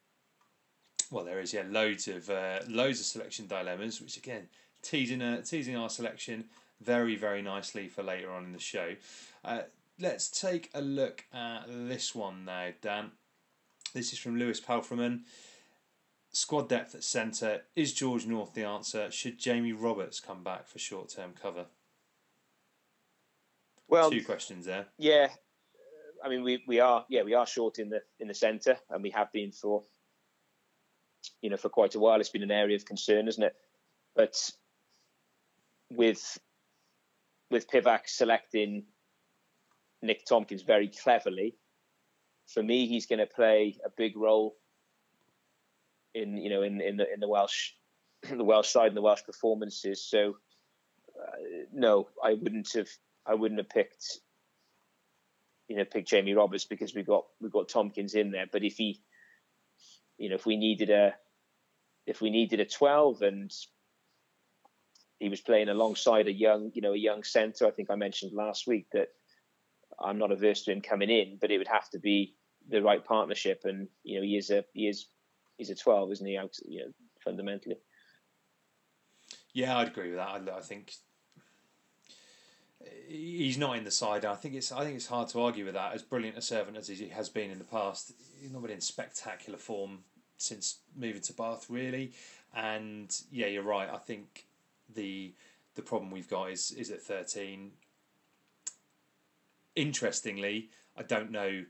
[1.12, 4.48] Well, there is, yeah, loads of uh, loads of selection dilemmas, which again
[4.82, 6.46] teasing uh, teasing our selection
[6.82, 8.96] very very nicely for later on in the show.
[9.44, 9.62] Uh,
[10.00, 13.12] let's take a look at this one now, Dan.
[13.94, 15.22] This is from Lewis Palfreman.
[16.34, 17.64] Squad depth at centre.
[17.76, 19.12] Is George North the answer?
[19.12, 21.66] Should Jamie Roberts come back for short term cover?
[23.90, 24.86] Well, two questions there.
[24.98, 25.28] Yeah,
[26.24, 29.04] I mean we, we are yeah we are short in the in the centre and
[29.04, 29.84] we have been for
[31.42, 32.20] you know for quite a while.
[32.22, 33.56] It's been an area of concern, isn't it?
[34.16, 34.52] But
[35.92, 36.40] with
[37.50, 38.86] with Pivac selecting
[40.02, 41.58] Nick Tompkins very cleverly,
[42.48, 44.56] for me he's going to play a big role
[46.14, 47.72] in you know in in the in the Welsh
[48.30, 50.03] the Welsh side and the Welsh performances.
[50.03, 50.36] So
[51.20, 52.89] uh, no, I wouldn't have
[53.26, 54.20] I wouldn't have picked,
[55.68, 58.47] you know, picked Jamie Roberts because we got we got Tompkins in there.
[58.51, 59.01] But if he,
[60.18, 61.14] you know, if we needed a,
[62.05, 63.51] if we needed a twelve and
[65.20, 68.34] he was playing alongside a young, you know, a young centre, I think I mentioned
[68.34, 69.09] last week that
[69.99, 72.36] I'm not averse to him coming in, but it would have to be
[72.70, 73.62] the right partnership.
[73.66, 75.07] And you know, he is a he is
[75.62, 76.34] he's a twelve, isn't he?
[76.34, 76.91] You know,
[77.24, 77.78] fundamentally.
[79.53, 80.28] Yeah, I'd agree with that.
[80.28, 80.93] I, I think
[83.07, 84.26] he's not in the side.
[84.26, 85.93] I think it's I think it's hard to argue with that.
[85.93, 88.82] As brilliant a servant as he has been in the past, he's not been in
[88.82, 89.99] spectacular form
[90.38, 92.14] since moving to Bath, really.
[92.55, 93.89] And yeah, you're right.
[93.89, 94.45] I think
[94.93, 95.34] the
[95.76, 97.72] the problem we've got is is at thirteen.
[99.76, 101.66] Interestingly, I don't know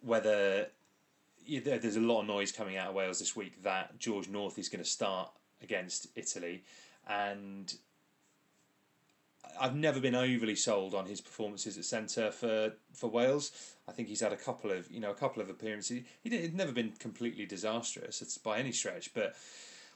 [0.00, 0.68] whether
[1.48, 4.68] there's a lot of noise coming out of Wales this week that George North is
[4.68, 5.30] going to start
[5.62, 6.62] against Italy,
[7.08, 7.74] and
[9.60, 13.52] I've never been overly sold on his performances at centre for, for Wales.
[13.88, 16.02] I think he's had a couple of you know a couple of appearances.
[16.22, 19.34] He did, never been completely disastrous it's by any stretch, but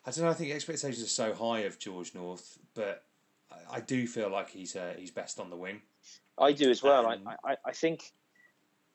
[0.06, 0.30] I don't know.
[0.30, 3.04] I think expectations are so high of George North, but
[3.50, 5.82] I, I do feel like he's uh, he's best on the wing.
[6.38, 7.06] I do as well.
[7.06, 8.12] Um, I, I I think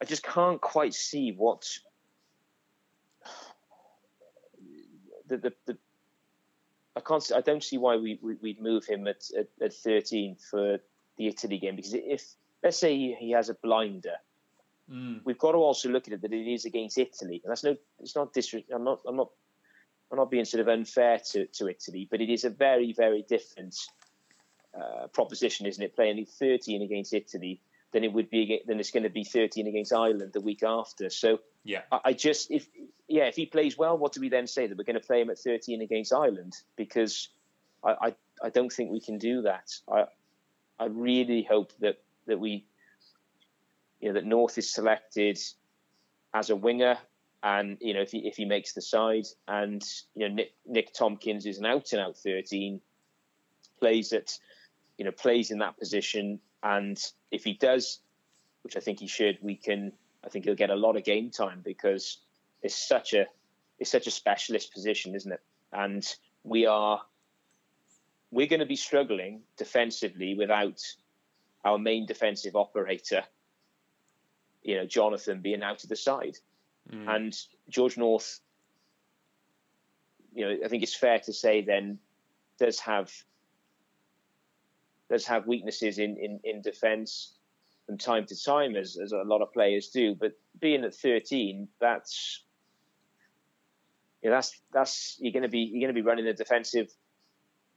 [0.01, 1.67] I just can't quite see what
[5.27, 5.77] the the, the
[6.95, 7.31] I can't.
[7.35, 10.79] I don't see why we, we would move him at, at, at 13 for
[11.17, 12.23] the Italy game because if
[12.63, 14.15] let's say he has a blinder,
[14.91, 15.19] mm.
[15.25, 17.75] we've got to also look at it that it is against Italy, and that's no.
[17.99, 18.35] It's not.
[18.73, 19.01] I'm not.
[19.07, 19.29] I'm not.
[20.11, 23.25] I'm not being sort of unfair to, to Italy, but it is a very very
[23.27, 23.75] different
[24.79, 25.95] uh, proposition, isn't it?
[25.95, 27.61] Playing 13 against Italy
[27.91, 31.09] than it would be then it's going to be 13 against Ireland the week after.
[31.09, 32.67] So yeah, I, I, just if
[33.07, 35.21] yeah if he plays well, what do we then say that we're going to play
[35.21, 36.53] him at 13 against Ireland?
[36.77, 37.29] Because
[37.83, 39.71] I I, I don't think we can do that.
[39.91, 40.05] I
[40.79, 41.97] I really hope that
[42.27, 42.65] that we
[43.99, 45.37] you know that North is selected
[46.33, 46.97] as a winger.
[47.43, 49.83] And you know if he if he makes the side, and
[50.15, 52.79] you know Nick, Nick Tompkins is an out and out thirteen,
[53.79, 54.37] plays at
[54.97, 56.99] you know plays in that position and
[57.29, 57.99] if he does,
[58.63, 59.93] which I think he should, we can.
[60.25, 62.17] I think he'll get a lot of game time because
[62.61, 63.25] it's such a
[63.77, 65.41] it's such a specialist position, isn't it?
[65.71, 66.05] And
[66.43, 67.01] we are
[68.31, 70.81] we're going to be struggling defensively without
[71.63, 73.23] our main defensive operator,
[74.63, 76.37] you know, Jonathan being out of the side.
[76.91, 77.15] Mm.
[77.15, 77.37] And
[77.69, 78.39] George North,
[80.33, 81.99] you know, I think it's fair to say then
[82.59, 83.11] does have
[85.09, 87.34] does have weaknesses in, in, in defence
[87.85, 90.15] from time to time, as, as a lot of players do.
[90.15, 92.41] But being at 13, that's
[94.21, 96.91] yeah, that's that's you're going to be you're going to be running the defensive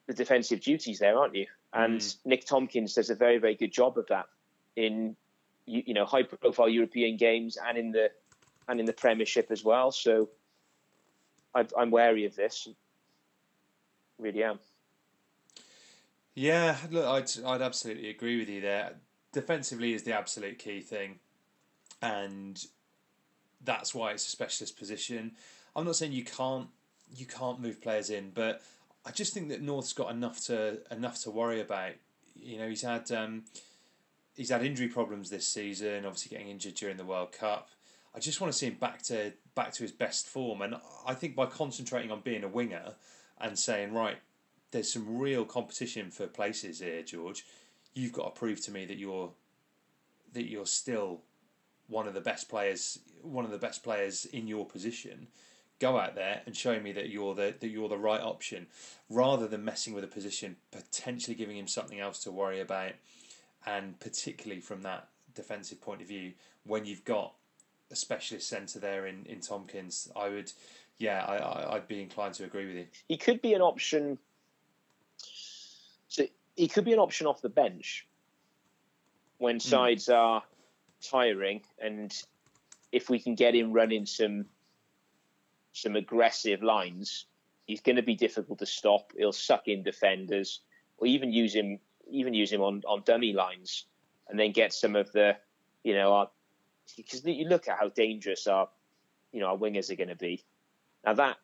[0.06, 1.46] the defensive duties there, aren't you?
[1.74, 2.16] And mm.
[2.24, 4.26] Nick Tompkins does a very very good job of that
[4.74, 5.14] in
[5.66, 8.10] you, you know high profile European games and in the
[8.66, 9.90] and in the Premiership as well.
[9.90, 10.30] So
[11.54, 12.68] I, I'm wary of this.
[14.18, 14.58] Really am.
[16.34, 18.92] Yeah, look, I'd I'd absolutely agree with you there.
[19.38, 21.20] Defensively is the absolute key thing,
[22.02, 22.60] and
[23.62, 25.30] that's why it's a specialist position.
[25.76, 26.66] I'm not saying you can't
[27.14, 28.62] you can't move players in, but
[29.06, 31.92] I just think that North's got enough to enough to worry about.
[32.34, 33.44] You know, he's had um,
[34.34, 36.04] he's had injury problems this season.
[36.04, 37.68] Obviously, getting injured during the World Cup.
[38.16, 40.74] I just want to see him back to back to his best form, and
[41.06, 42.96] I think by concentrating on being a winger
[43.40, 44.16] and saying right,
[44.72, 47.44] there's some real competition for places here, George.
[47.98, 49.30] You've got to prove to me that you're
[50.32, 51.22] that you're still
[51.88, 55.26] one of the best players, one of the best players in your position.
[55.80, 58.68] Go out there and show me that you're the that you're the right option,
[59.10, 62.92] rather than messing with a position, potentially giving him something else to worry about,
[63.66, 66.34] and particularly from that defensive point of view,
[66.64, 67.34] when you've got
[67.90, 70.52] a specialist centre there in, in Tompkins, I would,
[70.98, 72.86] yeah, I, I I'd be inclined to agree with you.
[73.08, 74.18] He could be an option.
[76.08, 76.26] So
[76.58, 78.04] he could be an option off the bench
[79.38, 80.16] when sides mm.
[80.16, 80.42] are
[81.00, 82.12] tiring, and
[82.90, 84.44] if we can get him running some
[85.72, 87.26] some aggressive lines,
[87.66, 89.12] he's going to be difficult to stop.
[89.16, 90.60] He'll suck in defenders,
[90.98, 91.78] or even use him
[92.10, 93.84] even use him on, on dummy lines,
[94.28, 95.36] and then get some of the
[95.84, 96.28] you know our
[96.96, 98.68] because you look at how dangerous our
[99.30, 100.44] you know our wingers are going to be.
[101.06, 101.36] Now that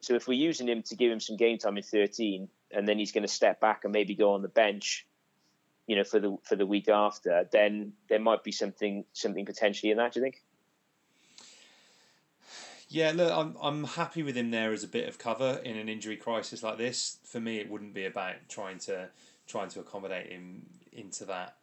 [0.00, 2.98] so if we're using him to give him some game time in 13, and then
[2.98, 5.06] he's going to step back and maybe go on the bench,
[5.86, 9.90] you know, for the for the week after, then there might be something something potentially
[9.90, 10.12] in that.
[10.12, 10.42] Do you think?
[12.88, 15.88] Yeah, look, I'm I'm happy with him there as a bit of cover in an
[15.88, 17.18] injury crisis like this.
[17.24, 19.08] For me, it wouldn't be about trying to
[19.46, 21.56] trying to accommodate him into that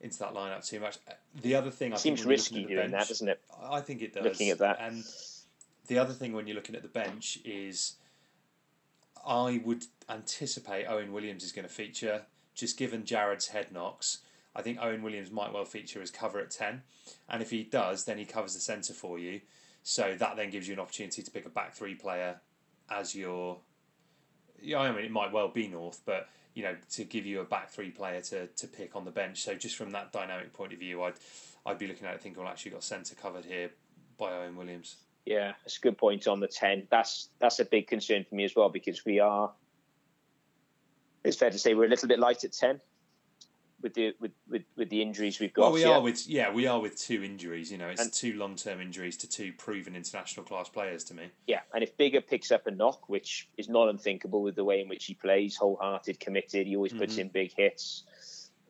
[0.00, 0.98] into that lineup too much.
[1.42, 3.40] The other thing, it I seems risky doing bench, that, doesn't it?
[3.62, 4.24] I think it does.
[4.24, 5.04] Looking at that, and
[5.86, 7.96] the other thing when you're looking at the bench is,
[9.26, 12.22] I would anticipate Owen Williams is going to feature.
[12.54, 14.18] Just given Jarrod's head knocks,
[14.54, 16.82] I think Owen Williams might well feature as cover at ten,
[17.28, 19.40] and if he does, then he covers the centre for you
[19.82, 22.40] so that then gives you an opportunity to pick a back three player
[22.90, 23.58] as your.
[24.62, 27.44] Yeah, I mean it might well be North, but you know to give you a
[27.44, 29.42] back three player to, to pick on the bench.
[29.42, 31.14] So just from that dynamic point of view, I'd
[31.64, 33.70] I'd be looking at it thinking, well, actually got centre covered here
[34.18, 34.96] by Owen Williams.
[35.24, 36.86] Yeah, it's a good point on the ten.
[36.90, 39.50] That's that's a big concern for me as well because we are.
[41.24, 42.80] It's fair to say we're a little bit light at ten
[43.82, 45.62] with the with, with, with the injuries we've got.
[45.62, 45.90] Well, we yeah.
[45.90, 47.70] are with yeah, we are with two injuries.
[47.70, 51.14] You know, it's and, two long term injuries to two proven international class players to
[51.14, 51.30] me.
[51.46, 54.80] Yeah, and if Biggar picks up a knock, which is not unthinkable with the way
[54.80, 57.22] in which he plays, wholehearted, committed, he always puts mm-hmm.
[57.22, 58.04] in big hits.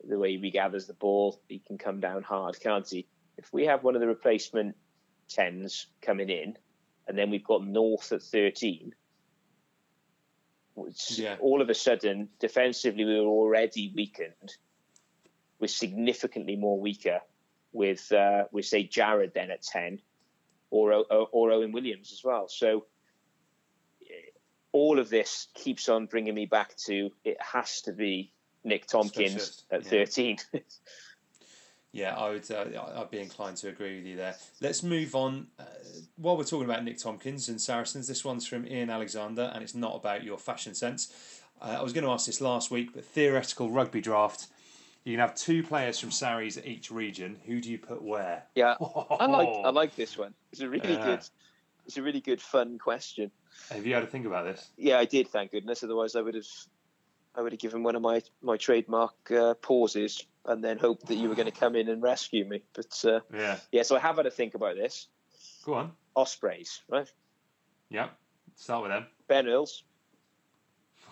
[0.07, 3.05] The way he regathers the ball, he can come down hard, can't he?
[3.37, 4.75] If we have one of the replacement
[5.29, 6.57] tens coming in,
[7.07, 8.93] and then we've got North at thirteen.
[11.09, 11.35] Yeah.
[11.39, 14.55] All of a sudden, defensively, we were already weakened
[15.61, 17.21] we're significantly more weaker
[17.71, 20.01] with uh, with say Jarrod then at ten,
[20.71, 22.49] or or Owen Williams as well.
[22.49, 22.85] So
[24.73, 29.63] all of this keeps on bringing me back to it has to be Nick Tompkins
[29.71, 29.89] at yeah.
[29.89, 30.37] thirteen.
[31.91, 32.49] yeah, I would.
[32.49, 32.65] Uh,
[32.95, 34.35] I'd be inclined to agree with you there.
[34.61, 35.47] Let's move on.
[35.59, 35.63] Uh,
[36.15, 39.75] while we're talking about Nick Tompkins and Saracens, this one's from Ian Alexander, and it's
[39.75, 41.13] not about your fashion sense.
[41.61, 44.47] Uh, I was going to ask this last week, but theoretical rugby draft
[45.03, 47.37] you can have two players from Sarries at each region.
[47.45, 48.43] Who do you put where?
[48.55, 50.33] Yeah, I like I like this one.
[50.51, 51.05] It's a really yeah.
[51.05, 51.19] good,
[51.85, 53.31] it's a really good fun question.
[53.71, 54.69] Have you had to think about this?
[54.77, 55.27] Yeah, I did.
[55.27, 55.83] Thank goodness.
[55.83, 56.47] Otherwise, I would have,
[57.35, 61.15] I would have given one of my my trademark uh, pauses and then hoped that
[61.15, 62.63] you were going to come in and rescue me.
[62.73, 63.83] But uh, yeah, yeah.
[63.83, 65.07] So I have had to think about this.
[65.65, 65.91] Go on.
[66.15, 67.11] Ospreys, right?
[67.89, 68.09] Yeah.
[68.55, 69.05] Start with them.
[69.27, 69.83] Ben Earls.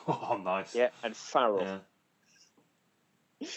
[0.08, 0.74] Oh, nice.
[0.74, 1.62] Yeah, and Farrell.
[3.42, 3.48] Yeah.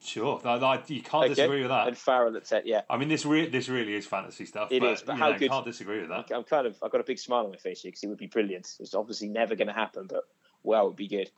[0.00, 1.28] Sure, you can't okay.
[1.30, 1.88] disagree with that.
[1.88, 2.82] And Farrell at ten, yeah.
[2.88, 4.70] I mean, this re- this really is fantasy stuff.
[4.70, 5.50] It but, is, but how know, good?
[5.50, 6.30] Can't disagree with that.
[6.32, 8.18] I'm kind of, I've got a big smile on my face here because it would
[8.18, 8.76] be brilliant.
[8.78, 10.22] It's obviously never going to happen, but
[10.62, 11.32] well, it would be good.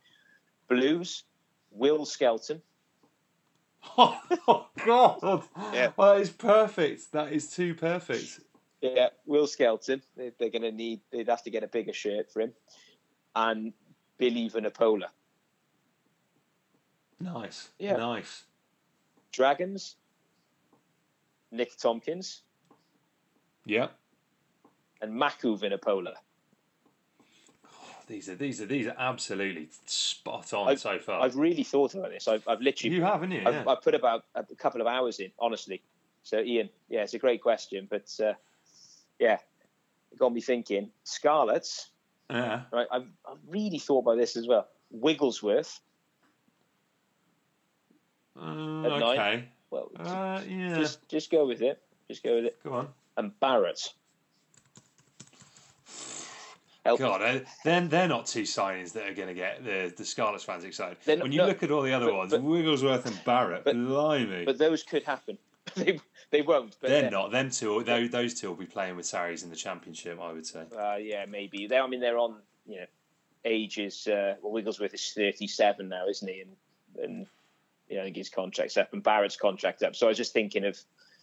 [0.68, 1.24] Blues,
[1.70, 2.60] Will Skelton.
[3.96, 5.44] Oh, oh God!
[5.72, 7.12] yeah, well, that is perfect.
[7.12, 8.40] That is too perfect.
[8.80, 10.02] Yeah, Will Skelton.
[10.16, 11.00] They're going to need.
[11.10, 12.52] They'd have to get a bigger shirt for him,
[13.34, 13.72] and
[14.18, 15.06] Billy Vunipola.
[17.20, 17.70] Nice.
[17.78, 17.96] Yeah.
[17.96, 18.44] Nice.
[19.32, 19.96] Dragons,
[21.50, 22.42] Nick Tompkins.
[23.64, 23.88] Yeah.
[25.00, 26.14] And Mako Vunipola.
[28.08, 31.20] These are these are these are absolutely spot on I've, so far.
[31.20, 32.26] I've really thought about this.
[32.26, 33.42] I've, I've literally you haven't you?
[33.44, 33.64] I've, yeah.
[33.66, 35.82] I've, put about a couple of hours in, honestly.
[36.22, 38.32] So Ian, yeah, it's a great question, but uh,
[39.18, 39.38] yeah,
[40.10, 40.90] it got me thinking.
[41.04, 41.90] Scarlets.
[42.30, 42.62] Yeah.
[42.72, 42.86] Right.
[42.90, 44.68] I've, I've really thought about this as well.
[44.90, 45.78] Wigglesworth.
[48.40, 49.16] Uh, okay.
[49.16, 49.48] Nine.
[49.70, 50.76] Well, uh, yeah.
[50.76, 51.82] Just just go with it.
[52.08, 52.62] Just go with it.
[52.64, 52.88] Go on.
[53.18, 53.92] And Barritt.
[56.88, 57.00] Help.
[57.00, 60.44] God, uh, then they're not two signings that are going to get the the Scarlets
[60.44, 60.96] fans excited.
[61.06, 63.64] Not- when you no, look at all the other but- ones, but- Wigglesworth and Barritt,
[63.64, 65.38] but- blimey, But those could happen.
[65.76, 66.76] they they won't.
[66.80, 67.30] But they're not.
[67.30, 70.46] Them two, those, those two will be playing with Sarries in the Championship, I would
[70.46, 70.64] say.
[70.76, 71.66] Uh, yeah, maybe.
[71.66, 72.36] They, I mean, they're on
[72.66, 72.86] you know
[73.44, 74.06] ages.
[74.06, 76.40] Uh, well, Wigglesworth is thirty-seven now, isn't he?
[76.40, 76.56] And
[77.04, 77.26] and
[77.88, 79.94] you know, I think his contract's up, and Barritt's contract up.
[79.94, 80.78] So I was just thinking of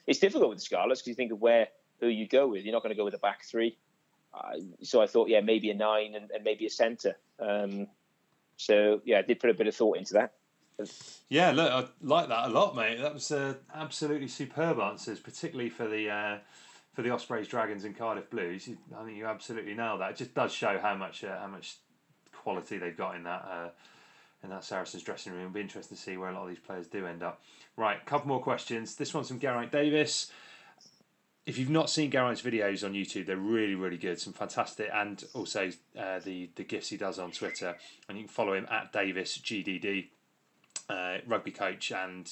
[0.08, 1.68] it's difficult with the Scarlets because you think of where
[2.00, 2.64] who you go with.
[2.66, 3.78] You're not going to go with a back three.
[4.36, 7.16] Uh, so I thought, yeah, maybe a nine and, and maybe a centre.
[7.40, 7.88] Um,
[8.58, 10.34] so yeah, I did put a bit of thought into that.
[11.30, 13.00] Yeah, look, I like that a lot, mate.
[13.00, 16.38] That was uh, absolutely superb answers, particularly for the uh,
[16.94, 18.70] for the Ospreys, Dragons, and Cardiff Blues.
[18.98, 20.12] I think you absolutely nailed that.
[20.12, 21.78] It just does show how much uh, how much
[22.34, 23.70] quality they've got in that uh,
[24.44, 25.44] in that Saracens dressing room.
[25.44, 27.42] It'll be interesting to see where a lot of these players do end up.
[27.78, 28.96] Right, couple more questions.
[28.96, 30.32] This one's from Geraint Davis.
[31.46, 34.20] If you've not seen Geraint's videos on YouTube, they're really, really good.
[34.20, 37.76] Some fantastic, and also uh, the the gifs he does on Twitter,
[38.10, 40.08] and you can follow him at Davis GDD
[40.90, 42.32] uh, rugby coach and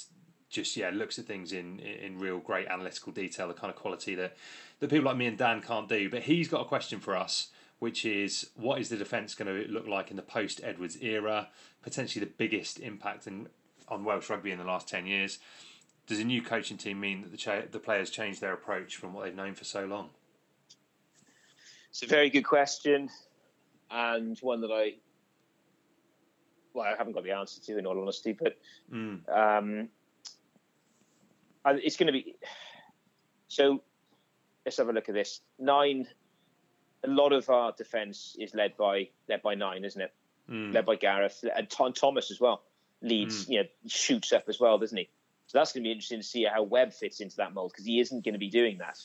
[0.49, 4.13] just yeah looks at things in in real great analytical detail the kind of quality
[4.13, 4.37] that
[4.79, 7.47] that people like me and Dan can't do but he's got a question for us
[7.79, 11.49] which is what is the defence going to look like in the post Edwards era
[11.81, 13.47] potentially the biggest impact in,
[13.87, 15.39] on Welsh rugby in the last 10 years
[16.07, 19.13] does a new coaching team mean that the cha- the players change their approach from
[19.13, 20.09] what they've known for so long
[21.89, 23.09] It's a very good question,
[23.91, 24.95] and one that I
[26.73, 28.33] well, I haven't got the answer to, in all honesty.
[28.33, 28.57] But
[28.91, 29.29] Mm.
[29.29, 29.89] um,
[31.65, 32.35] it's going to be
[33.47, 33.83] so.
[34.65, 35.41] Let's have a look at this.
[35.59, 36.07] Nine.
[37.05, 40.13] A lot of our defence is led by led by nine, isn't it?
[40.49, 40.73] Mm.
[40.73, 42.63] Led by Gareth and Tom Tomos as well.
[43.01, 43.49] Leads, Mm.
[43.49, 45.09] you know, shoots up as well, doesn't he?
[45.47, 47.85] So that's going to be interesting to see how Webb fits into that mold because
[47.85, 48.97] he isn't going to be doing that.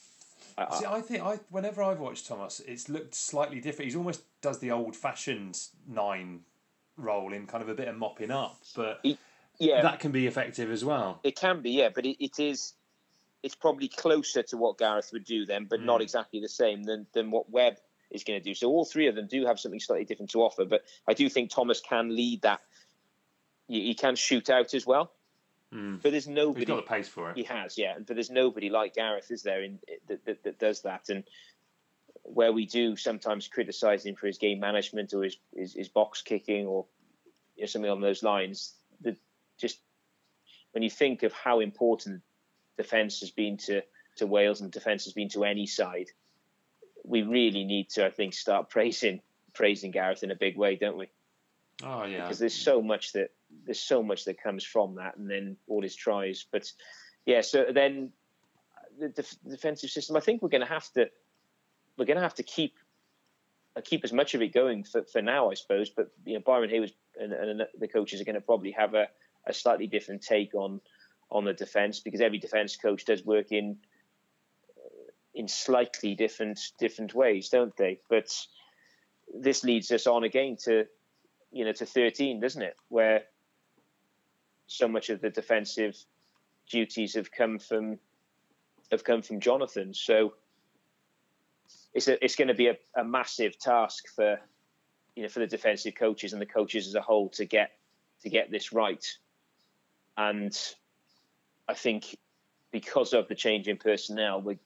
[0.56, 3.86] I- See, I think I whenever I've watched Tomos, it's looked slightly different.
[3.86, 6.40] He's almost does the old fashioned nine
[6.96, 9.04] role in kind of a bit of mopping up, but
[9.58, 11.20] yeah, that can be effective as well.
[11.22, 12.74] It can be, yeah, but it, it is.
[13.42, 16.02] It's probably closer to what Gareth would do then, but not hmm.
[16.02, 17.76] exactly the same than than what Webb
[18.10, 18.54] is going to do.
[18.54, 21.28] So all three of them do have something slightly different to offer, but I do
[21.28, 22.60] think Tomos can lead that.
[23.68, 25.12] He, he can shoot out as well,
[25.74, 26.00] Mm.
[26.02, 26.60] but there's nobody.
[26.60, 27.36] He's got the pace for it.
[27.36, 30.82] He has, yeah, but there's nobody like Gareth, is there, in that, that, that does
[30.82, 31.24] that, and
[32.22, 36.22] where we do sometimes criticise him for his game management or his his, his box
[36.22, 36.86] kicking or
[37.56, 38.74] you know, something on those lines.
[39.02, 39.16] The,
[39.58, 39.78] just
[40.72, 42.22] when you think of how important
[42.76, 43.82] defence has been to,
[44.16, 46.10] to Wales and defence has been to any side,
[47.04, 49.20] we really need to, I think, start praising
[49.54, 51.08] praising Gareth in a big way, don't we?
[51.82, 53.30] Oh yeah, Because there's so much that
[53.64, 56.44] there's so much that comes from that, and then all his tries.
[56.50, 56.70] But
[57.26, 58.12] yeah, so then
[58.98, 60.16] the def- defensive system.
[60.16, 61.08] I think we're going to have to
[61.96, 62.74] we're going to have to keep
[63.76, 65.90] uh, keep as much of it going for, for now, I suppose.
[65.90, 69.08] But you know, Byron Hayward and, and the coaches are going to probably have a,
[69.46, 70.80] a slightly different take on
[71.30, 73.76] on the defence because every defence coach does work in
[75.34, 78.00] in slightly different different ways, don't they?
[78.08, 78.34] But
[79.34, 80.86] this leads us on again to
[81.52, 82.76] you know to 13, doesn't it?
[82.88, 83.22] Where
[84.68, 85.96] so much of the defensive
[86.70, 87.98] duties have come from
[88.92, 89.92] have come from Jonathan.
[89.92, 90.34] So
[91.92, 94.38] it's a, it's going to be a, a massive task for
[95.16, 97.72] you know for the defensive coaches and the coaches as a whole to get
[98.22, 99.04] to get this right.
[100.16, 100.56] And
[101.66, 102.18] I think
[102.70, 104.58] because of the change in personnel, we,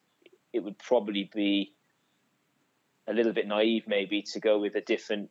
[0.53, 1.74] it would probably be
[3.06, 5.31] a little bit naive maybe to go with a different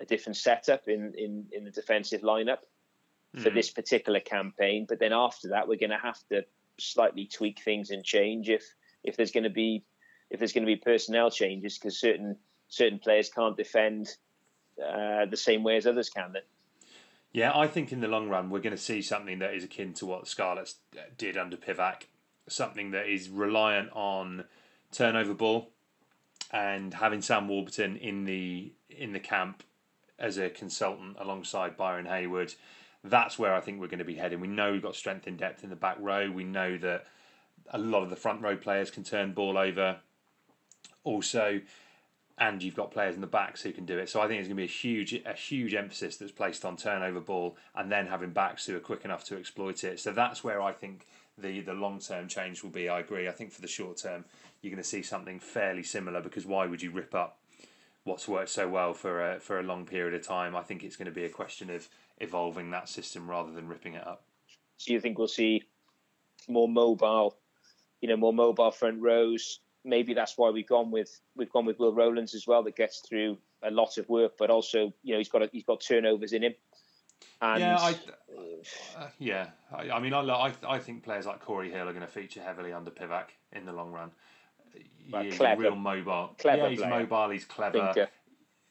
[0.00, 2.58] a different setup in in, in the defensive lineup
[3.36, 3.54] for Mm.
[3.54, 4.86] this particular campaign.
[4.88, 6.44] But then after that, we're going to have to
[6.78, 8.64] slightly tweak things and change if
[9.04, 9.84] if there's going to be
[10.30, 12.36] if there's going to be personnel changes because certain
[12.68, 14.16] certain players can't defend
[14.82, 16.32] uh, the same way as others can.
[16.32, 16.42] Then.
[17.32, 19.92] Yeah, I think in the long run we're going to see something that is akin
[19.94, 20.76] to what Scarlets
[21.16, 22.04] did under Pivac,
[22.48, 24.44] something that is reliant on
[24.92, 25.70] turnover ball
[26.50, 29.62] and having Sam Warburton in the in the camp
[30.18, 32.54] as a consultant alongside Byron Hayward.
[33.04, 34.40] That's where I think we're going to be heading.
[34.40, 36.30] We know we've got strength in depth in the back row.
[36.30, 37.06] We know that
[37.70, 39.98] a lot of the front row players can turn ball over.
[41.04, 41.60] Also,
[42.38, 44.08] and you've got players in the backs who can do it.
[44.08, 46.76] So I think it's going to be a huge, a huge emphasis that's placed on
[46.76, 50.00] turnover ball, and then having backs who are quick enough to exploit it.
[50.00, 51.06] So that's where I think
[51.36, 52.88] the the long term change will be.
[52.88, 53.28] I agree.
[53.28, 54.24] I think for the short term,
[54.60, 57.38] you're going to see something fairly similar because why would you rip up
[58.04, 60.56] what's worked so well for a for a long period of time?
[60.56, 61.88] I think it's going to be a question of
[62.20, 64.24] evolving that system rather than ripping it up.
[64.76, 65.62] So you think we'll see
[66.48, 67.36] more mobile,
[68.00, 71.78] you know, more mobile front rows, maybe that's why we've gone with we've gone with
[71.78, 72.62] Will Rowlands as well.
[72.62, 75.64] That gets through a lot of work, but also you know he's got a, he's
[75.64, 76.54] got turnovers in him.
[77.40, 77.90] And yeah, I,
[78.96, 79.48] uh, yeah.
[79.72, 82.42] I, I mean, I, I I think players like Cory Hill are going to feature
[82.42, 84.10] heavily under Pivac in the long run.
[85.10, 85.62] Well, he's clever.
[85.62, 86.34] real mobile.
[86.38, 86.90] Clever yeah, he's player.
[86.90, 87.30] mobile.
[87.30, 87.92] He's clever.
[87.92, 88.10] Thinker.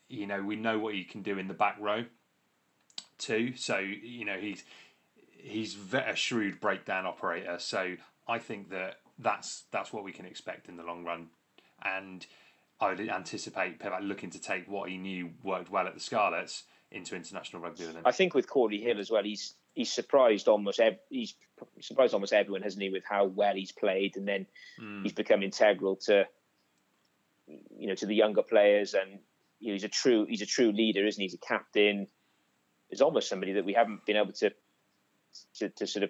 [0.09, 2.05] You know, we know what he can do in the back row
[3.17, 3.55] too.
[3.55, 4.63] So you know, he's
[5.31, 7.57] he's a shrewd breakdown operator.
[7.59, 7.95] So
[8.27, 11.27] I think that that's that's what we can expect in the long run,
[11.83, 12.25] and
[12.79, 16.63] I would anticipate Pivac looking to take what he knew worked well at the Scarlets
[16.91, 17.85] into international rugby.
[18.05, 21.35] I think with Cory Hill as well, he's he's surprised almost ev- he's
[21.81, 24.45] surprised almost everyone, hasn't he, with how well he's played, and then
[24.79, 25.01] Mm.
[25.03, 26.27] he's become integral to
[27.47, 29.19] you know to the younger players, and
[29.59, 31.25] you know, he's a true he's a true leader, isn't he?
[31.25, 32.07] He's a captain.
[32.89, 34.51] He's almost somebody that we haven't been able to
[35.55, 36.09] to, to sort of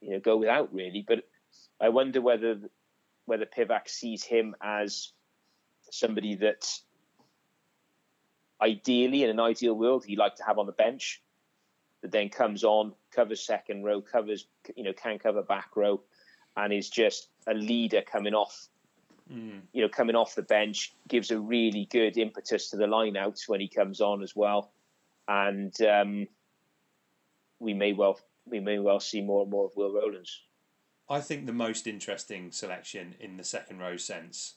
[0.00, 1.04] you know go without really.
[1.06, 1.24] But
[1.80, 2.58] I wonder whether
[3.26, 5.12] whether Pivac sees him as
[5.90, 6.66] somebody that
[8.60, 11.22] ideally in an ideal world he'd like to have on the bench
[12.02, 14.46] that then comes on covers second row covers
[14.76, 16.00] you know can cover back row
[16.56, 18.68] and is just a leader coming off
[19.32, 19.62] Mm.
[19.72, 23.40] you know coming off the bench gives a really good impetus to the line out
[23.46, 24.73] when he comes on as well
[25.28, 26.26] and um,
[27.58, 30.42] we may well we may well see more and more of Will Rowlands
[31.08, 34.54] I think the most interesting selection in the second row sense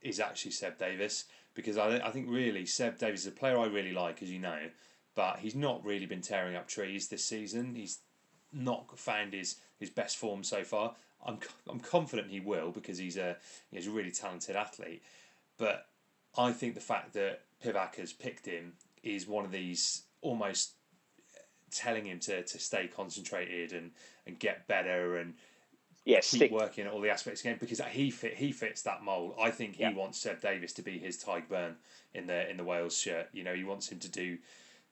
[0.00, 1.24] is actually Seb Davies
[1.54, 4.38] because I, I think really Seb Davies is a player I really like, as you
[4.38, 4.70] know,
[5.14, 7.74] but he's not really been tearing up trees this season.
[7.74, 7.98] He's
[8.52, 10.94] not found his, his best form so far.
[11.24, 11.38] I'm
[11.68, 13.36] I'm confident he will because he's a
[13.70, 15.02] he's a really talented athlete,
[15.58, 15.86] but
[16.38, 18.72] I think the fact that Pivac has picked him
[19.02, 20.74] is one of these almost
[21.70, 23.90] telling him to, to stay concentrated and,
[24.26, 25.34] and get better and
[26.04, 29.02] yeah, keep stick working at all the aspects again because he fit he fits that
[29.04, 29.34] mold.
[29.40, 29.92] I think he Yeah.
[29.94, 31.74] wants Seb Davies to be his Tadhg Beirne
[32.14, 33.28] in the in the Wales shirt.
[33.32, 34.38] You know, he wants him to do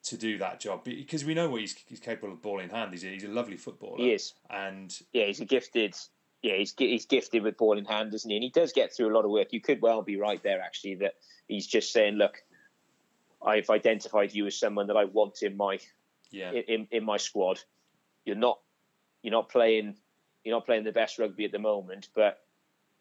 [0.05, 2.93] to do that job because we know what he's, he's capable of ball in hand.
[2.93, 3.97] He's a, he's a lovely footballer.
[3.97, 4.35] He is.
[4.51, 5.97] and yeah, he's a gifted.
[6.43, 8.37] Yeah, he's he's gifted with ball in hand, isn't he?
[8.37, 9.53] And he does get through a lot of work.
[9.53, 11.15] You could well be right there, actually, that
[11.49, 12.45] he's just saying, "Look,
[13.45, 15.79] I've identified you as someone that I want in my
[16.31, 17.61] yeah, in, in, my squad.
[18.25, 18.59] You're not
[19.23, 19.97] you're not playing
[20.45, 22.41] you're not playing the best rugby at the moment, but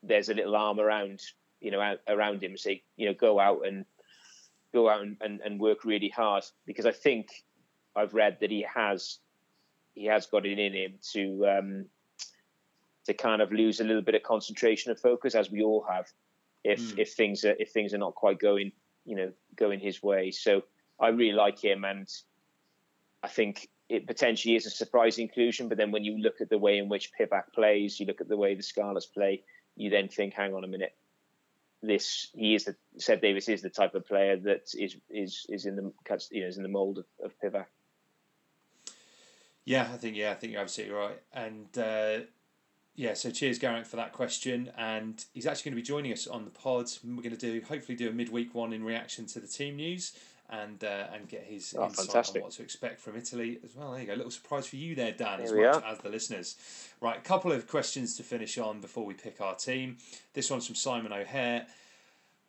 [0.04, 1.22] there's a little arm around
[1.60, 2.58] you know out, around him.
[2.58, 3.86] Say you know go out and
[4.74, 7.44] go out and, and, and work really hard because I think
[7.96, 9.18] I've read that he has
[9.96, 11.86] he has got it in him to um,
[13.06, 16.08] to kind of lose a little bit of concentration and focus as we all have
[16.64, 17.00] if Mm.
[17.00, 18.72] if things are if things are not quite going
[19.08, 20.30] you know going his way.
[20.32, 20.64] So
[21.00, 22.08] I really like him and
[23.24, 25.70] I think it potentially is a surprise inclusion.
[25.70, 28.28] But then when you look at the way in which Pivac plays, you look at
[28.28, 29.44] the way the Scarlets play,
[29.76, 30.94] you then think, hang on a minute,
[31.82, 35.66] this he is the Seb Davies is the type of player that is is is
[35.66, 35.92] in the
[36.32, 37.66] you know is in the mold of, of Pivac.
[39.66, 39.88] yeah.
[39.94, 41.22] I think yeah, I think you're absolutely right.
[41.34, 42.26] And uh,
[42.98, 44.70] yeah, so cheers, Garrett, for that question.
[44.78, 46.88] And he's actually going to be joining us on the pod.
[47.06, 50.12] We're going to do hopefully do a midweek one in reaction to the team news.
[50.50, 52.38] And uh, and get his Oh, insight fantastic.
[52.38, 53.92] on what to expect from Italy as well.
[53.92, 55.92] There you go, little surprise for you there, Dan, as There much are.
[55.92, 56.56] as the listeners.
[57.02, 59.98] Right, a couple of questions to finish on before we pick our team.
[60.34, 61.68] This one's from Simon O'Hare.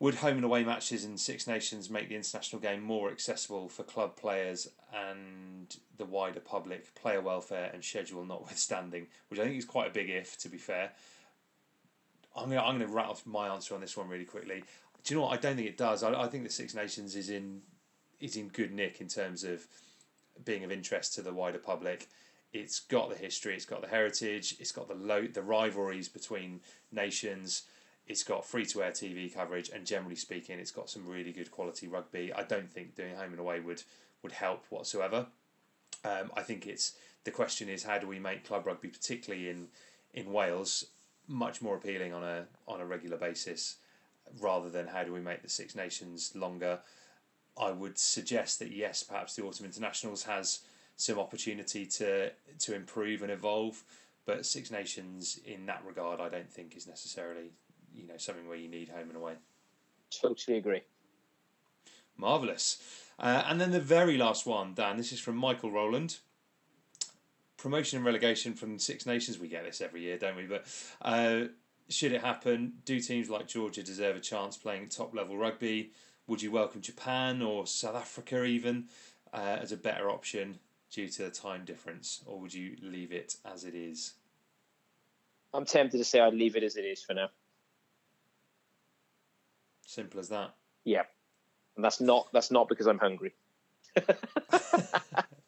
[0.01, 3.83] Would home and away matches in Six Nations make the international game more accessible for
[3.83, 9.09] club players and the wider public, player welfare and schedule notwithstanding?
[9.29, 10.93] Which I think is quite a big if, to be fair.
[12.37, 14.63] I'm going to, I'm going to rattle my answer on this one really quickly.
[15.03, 15.37] Do you know what?
[15.37, 16.05] I don't think it does.
[16.05, 17.63] I, I think the Six Nations is in
[18.21, 19.67] is in good nick in terms of
[20.45, 22.09] being of interest to the wider public.
[22.53, 26.61] It's got the history, it's got the heritage, it's got the low, the rivalries between
[26.91, 27.63] nations.
[28.09, 31.51] It's got free to air TV coverage, and generally speaking, it's got some really good
[31.51, 32.33] quality rugby.
[32.33, 33.83] I don't think doing home and away would
[34.23, 35.27] would help whatsoever.
[36.05, 36.95] Um, I think it's
[37.25, 39.69] the question is how do we make club rugby, particularly in
[40.15, 40.87] in Wales,
[41.27, 43.77] much more appealing on a on a regular basis,
[44.41, 46.81] rather than how do we make the Six Nations longer.
[47.61, 50.61] I would suggest that yes, perhaps the autumn internationals has
[50.97, 52.31] some opportunity to
[52.61, 53.85] to improve and evolve,
[54.25, 57.51] but Six Nations in that regard, I don't think is necessarily
[57.99, 59.35] you know something where you need home and away.
[60.11, 60.83] Totally agree.
[62.17, 62.83] Marvelous.
[63.19, 64.97] Uh, and then the very last one, Dan.
[64.97, 66.19] This is from Michael Rowland.
[67.57, 69.39] Promotion and relegation from Six Nations.
[69.39, 70.47] We get this every year, don't we?
[70.47, 70.67] But
[71.03, 71.49] uh,
[71.89, 75.91] should it happen, do teams like Georgia deserve a chance playing top level rugby?
[76.29, 78.85] Would you welcome Japan or South Africa even
[79.33, 80.59] uh, as a better option
[80.91, 84.15] due to the time difference, or would you leave it as it is?
[85.53, 87.31] I'm tempted to say I'd leave it as it is for now.
[89.89, 90.55] Simple as that.
[90.85, 91.05] Yeah,
[91.75, 93.33] and that's not that's not because I'm hungry.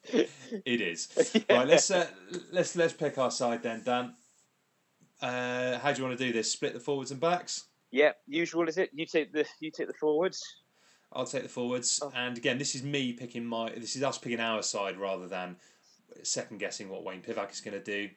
[0.09, 0.27] it
[0.65, 1.09] is.
[1.47, 1.57] Yeah.
[1.57, 2.07] Right, let's uh,
[2.51, 4.15] let's let's pick our side then, Dan.
[5.21, 6.51] Uh, how do you want to do this?
[6.51, 7.65] Split the forwards and backs.
[7.91, 8.89] Yeah, usual is it?
[8.93, 10.43] You take the you take the forwards.
[11.13, 12.11] I'll take the forwards, oh.
[12.15, 13.69] and again, this is me picking my.
[13.69, 15.55] This is us picking our side rather than
[16.23, 18.09] second guessing what Wayne Pivac is going to do.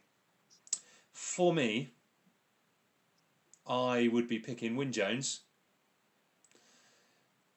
[1.12, 1.92] For me,
[3.66, 5.40] I would be picking Wyn Jones,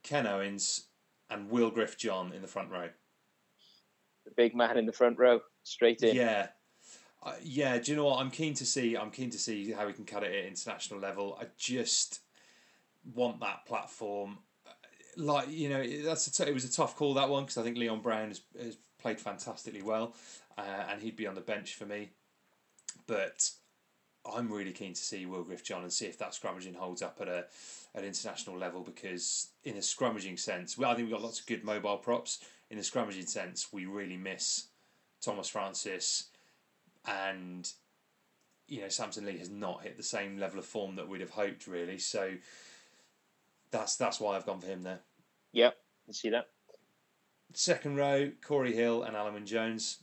[0.08, 0.86] Ken Owens,
[1.30, 2.90] and WillGriff John in the front row.
[4.26, 6.16] The big man in the front row, straight in.
[6.16, 6.48] Yeah,
[7.24, 7.78] uh, yeah.
[7.78, 8.20] Do you know what?
[8.20, 8.96] I'm keen to see.
[8.96, 11.38] I'm keen to see how we can cut it at international level.
[11.40, 12.22] I just
[13.16, 14.40] want that platform.
[15.18, 17.64] Like you know, that's a t- it was a tough call that one because I
[17.64, 20.14] think Leon Brown has, has played fantastically well,
[20.58, 22.12] uh, and he'd be on the bench for me.
[23.08, 23.50] But
[24.34, 27.28] I'm really keen to see WillGriff John and see if that scrummaging holds up at
[27.28, 27.45] a
[27.95, 31.48] at international level because in a scrummaging sense, well, I think we've got lots of
[31.48, 32.40] good mobile props.
[32.70, 34.68] In a scrummaging sense, we really miss
[35.22, 36.26] Tomas Francis
[37.08, 37.72] and
[38.68, 41.32] you know Samson Lee has not hit the same level of form that we'd have
[41.32, 41.98] hoped really.
[41.98, 42.34] So
[43.72, 44.99] that's that's why I've gone for him there.
[45.54, 45.78] Yep,
[46.10, 46.49] I see that.
[47.54, 49.99] Second row, Cory Hill and Alun Jones.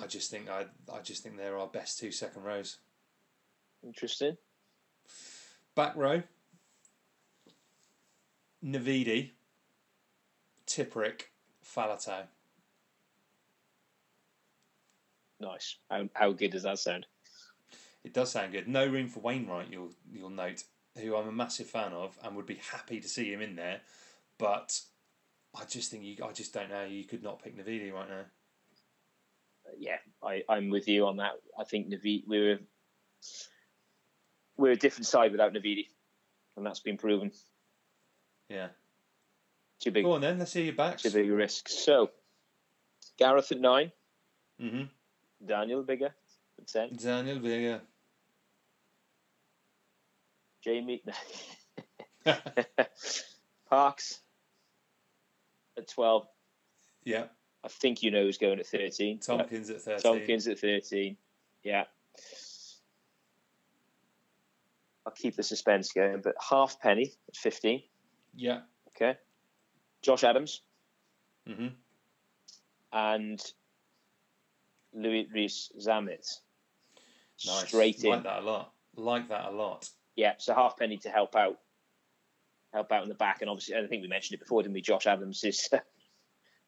[0.00, 2.78] I just think I I just think they're our best two second rows.
[3.84, 4.36] Interesting.
[5.74, 6.22] Back row.
[8.64, 9.30] Navidi,
[10.66, 11.22] Tipuric,
[11.64, 12.24] Faletau.
[15.40, 15.76] Nice.
[15.90, 17.06] How, how good does that sound?
[18.04, 18.68] It does sound good.
[18.68, 19.68] No room for Wainwright.
[19.70, 20.64] You'll you'll note,
[20.98, 23.80] who I'm a massive fan of, and would be happy to see him in there.
[24.38, 24.80] But
[25.56, 26.16] I just think you.
[26.24, 26.84] I just don't know.
[26.84, 28.24] You could not pick Navidi right now
[29.78, 31.32] yeah, I, I'm with you on that.
[31.58, 32.58] I think Navid, we're
[34.56, 35.86] we're a different side without Navidi,
[36.56, 37.32] and that's been proven.
[38.48, 38.68] Yeah.
[39.80, 40.04] Too big.
[40.04, 40.38] Go on then.
[40.38, 41.02] Let's see your backs.
[41.02, 41.68] Too big a risk.
[41.68, 42.10] So,
[43.18, 43.90] Gareth at 9
[44.60, 45.46] Mm-hmm.
[45.46, 46.10] Daniel Biggar
[46.58, 46.94] at ten.
[46.94, 47.80] Daniel Biggar.
[50.62, 51.02] Jamie.
[53.68, 54.20] Parks
[55.76, 56.28] at twelve.
[57.02, 57.24] Yeah.
[57.64, 59.20] I think you know who's going at 13.
[59.20, 60.00] Tompkins at 13.
[60.00, 61.16] Tompkins at 13.
[61.62, 61.84] Yeah.
[65.06, 67.82] I'll keep the suspense going, but Halfpenny at 15.
[68.34, 68.60] Yeah.
[68.88, 69.18] Okay.
[70.02, 70.62] Josh Adams.
[71.48, 71.68] Mm-hmm.
[72.92, 73.40] And
[74.92, 76.38] Louis Rees Zammit.
[77.46, 77.66] Nice.
[77.66, 78.10] Straight in.
[78.10, 78.72] Like that a lot.
[78.96, 79.88] Like that a lot.
[80.16, 81.58] Yeah, so Halfpenny to help out.
[82.72, 83.40] Help out in the back.
[83.40, 84.80] And obviously, I think we mentioned it before, didn't we?
[84.80, 85.68] Josh Adams is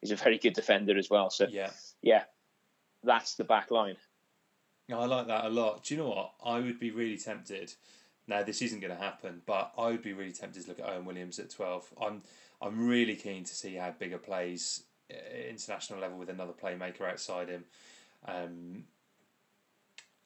[0.05, 1.31] he's a very good defender as well.
[1.31, 1.71] So yeah,
[2.03, 2.25] yeah,
[3.03, 3.97] that's the back line.
[4.93, 5.85] I like that a lot.
[5.85, 6.33] Do you know what?
[6.45, 7.73] I would be really tempted.
[8.29, 10.87] Now this isn't going to happen, but I would be really tempted to look at
[10.87, 11.89] Owen Williams at twelve.
[12.01, 12.23] I'm
[12.61, 14.83] I'm really keen to see how Biggar plays
[15.49, 17.65] international level with another playmaker outside him.
[18.27, 18.85] Um,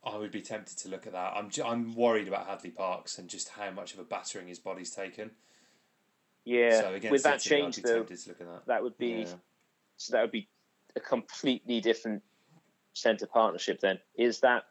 [0.04, 1.34] I would be tempted to look at that.
[1.36, 4.90] I'm I'm worried about Hadleigh Parks and just how much of a battering his body's
[4.90, 5.30] taken.
[6.44, 8.62] Yeah, so with that change though, that.
[8.66, 8.82] that.
[8.82, 9.34] would be yeah.
[9.98, 10.48] So that would be
[10.96, 12.22] a completely different
[12.94, 13.80] centre partnership.
[13.80, 14.64] Then is that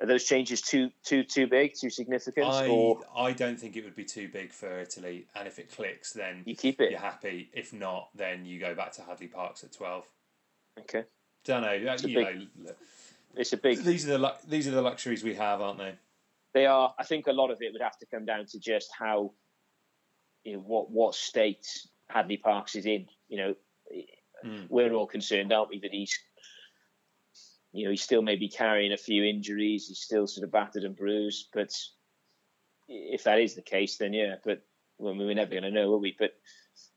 [0.00, 2.46] are those changes too too too big, too significant?
[2.46, 3.00] I or?
[3.16, 5.26] I don't think it would be too big for Italy.
[5.34, 6.90] And if it clicks, then you keep it.
[6.90, 7.50] You're happy.
[7.52, 10.06] If not, then you go back to Hadleigh Parks at twelve.
[10.80, 11.04] Okay.
[11.44, 11.68] Don't know.
[11.68, 12.72] Uh, it's you big, know,
[13.36, 13.82] it's a big.
[13.82, 15.94] These are the these are the luxuries we have, aren't they?
[16.54, 16.94] They are.
[16.98, 19.32] I think a lot of it would have to come down to just how,
[20.44, 21.66] you know, what what state
[22.10, 23.06] Hadleigh Parks is in.
[23.28, 23.54] You know,
[24.44, 24.66] mm.
[24.68, 26.18] we're all concerned, aren't we, that he's,
[27.72, 29.88] you know, he's still maybe carrying a few injuries.
[29.88, 31.48] He's still sort of battered and bruised.
[31.52, 31.74] But
[32.88, 34.36] if that is the case, then yeah.
[34.44, 34.62] But
[34.98, 36.16] well, we're never going to know, are we?
[36.18, 36.32] But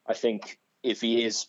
[0.07, 1.47] I think if he is,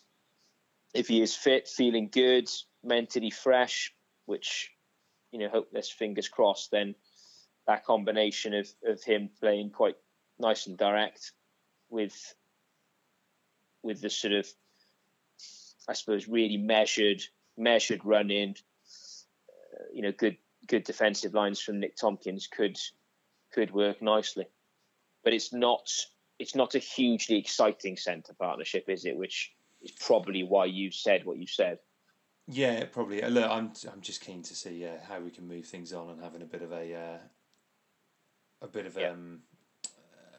[0.93, 2.49] if he is fit, feeling good,
[2.83, 3.93] mentally fresh,
[4.25, 4.69] which
[5.33, 6.95] you know, hope this fingers crossed, then
[7.65, 9.97] that combination of of him playing quite
[10.39, 11.31] nice and direct
[11.89, 12.35] with
[13.83, 14.47] with the sort of,
[15.87, 17.21] I suppose, really measured,
[17.57, 18.55] measured running.
[19.73, 20.37] Uh, you know, good
[20.67, 22.77] good defensive lines from Nick Tompkins could
[23.53, 24.47] could work nicely,
[25.23, 25.89] but it's not
[26.39, 29.17] it's not a hugely exciting centre partnership, is it?
[29.17, 31.79] Which is probably why you said what you said.
[32.47, 33.23] Yeah, probably.
[33.23, 36.09] Uh, look, I'm I'm just keen to see uh, how we can move things on
[36.09, 37.17] and having a bit of a uh,
[38.61, 39.11] a bit of yeah.
[39.11, 39.39] um,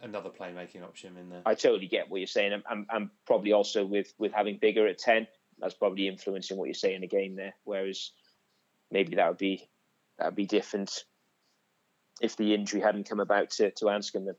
[0.04, 1.42] another playmaking option in there.
[1.44, 2.62] I totally get what you're saying.
[2.68, 5.26] I'm, I'm, probably also with with having Biggar at ten.
[5.58, 7.54] That's probably influencing what you're saying again there.
[7.64, 8.12] Whereas
[8.90, 9.68] maybe that would be
[10.18, 11.04] that would be different
[12.20, 14.26] if the injury hadn't come about to, to Anscombe.
[14.26, 14.36] Then.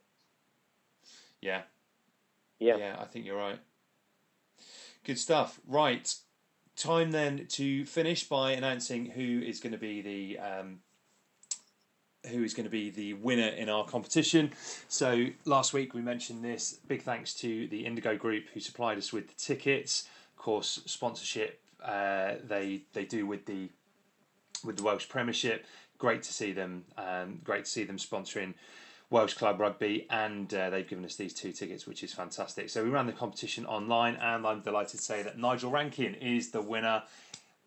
[1.41, 1.61] Yeah.
[2.59, 2.77] Yeah.
[2.77, 3.59] Yeah, I think you're right.
[5.03, 5.59] Good stuff.
[5.67, 6.13] Right.
[6.77, 10.79] Time then to finish by announcing who is going to be the um,
[12.31, 14.51] who is going to be the winner in our competition.
[14.87, 16.79] So last week we mentioned this.
[16.87, 20.07] Big thanks to the Indigo Group who supplied us with the tickets.
[20.37, 23.69] Of course, sponsorship uh, they they do with the
[24.63, 25.65] with the Welsh Premiership.
[25.97, 26.85] Great to see them.
[26.97, 28.55] Um, great to see them sponsoring
[29.09, 32.69] Welsh Club Rugby, and uh, they've given us these two tickets, which is fantastic.
[32.69, 36.49] So we ran the competition online, and I'm delighted to say that Nigel Rankin is
[36.49, 37.03] the winner.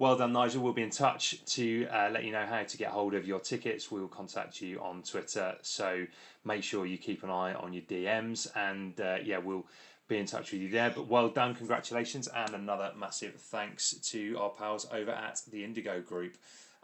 [0.01, 0.63] Well done, Nigel.
[0.63, 3.41] We'll be in touch to uh, let you know how to get hold of your
[3.41, 3.91] tickets.
[3.91, 6.07] We will contact you on Twitter, so
[6.45, 9.67] make sure you keep an eye on your DMs, and uh, yeah, we'll
[10.07, 10.91] be in touch with you there.
[10.91, 16.01] But well done, congratulations, and another massive thanks to our pals over at the Indigo
[16.01, 16.39] Group.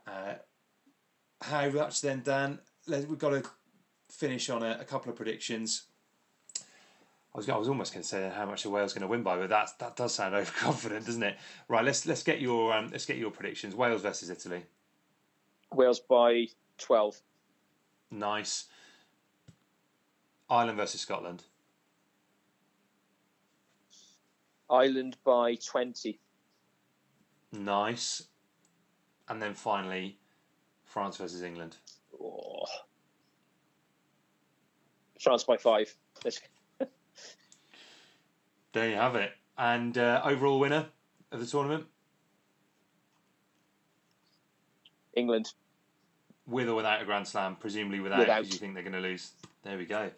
[0.09, 0.35] Uh,
[1.41, 2.59] how much then, Dan?
[2.89, 3.49] We've got to
[4.11, 5.85] finish on a, a couple of predictions.
[7.35, 9.25] I was, I was almost going to say how much the Wales going to win
[9.25, 11.37] by, but that that does sound overconfident, doesn't it?
[11.69, 13.75] Right, let's let's get your um, let's get your predictions.
[13.75, 14.63] Wales versus Italy.
[15.73, 16.47] Wales by
[16.79, 17.21] twelve.
[18.11, 18.67] Nice.
[20.49, 21.43] Ireland versus Scotland.
[24.71, 26.21] Ireland by twenty.
[27.51, 28.23] Nice.
[29.29, 30.19] And then finally,
[30.85, 31.79] France versus England.
[32.23, 32.67] Oh.
[35.19, 35.93] France by five.
[38.75, 39.33] There you have it.
[39.57, 40.87] And uh, overall winner
[41.33, 41.87] of the tournament?
[45.15, 45.53] England.
[46.47, 47.57] With or without a Grand Slam?
[47.57, 49.33] Presumably without, because you think they're going to lose.
[49.63, 50.11] There we go.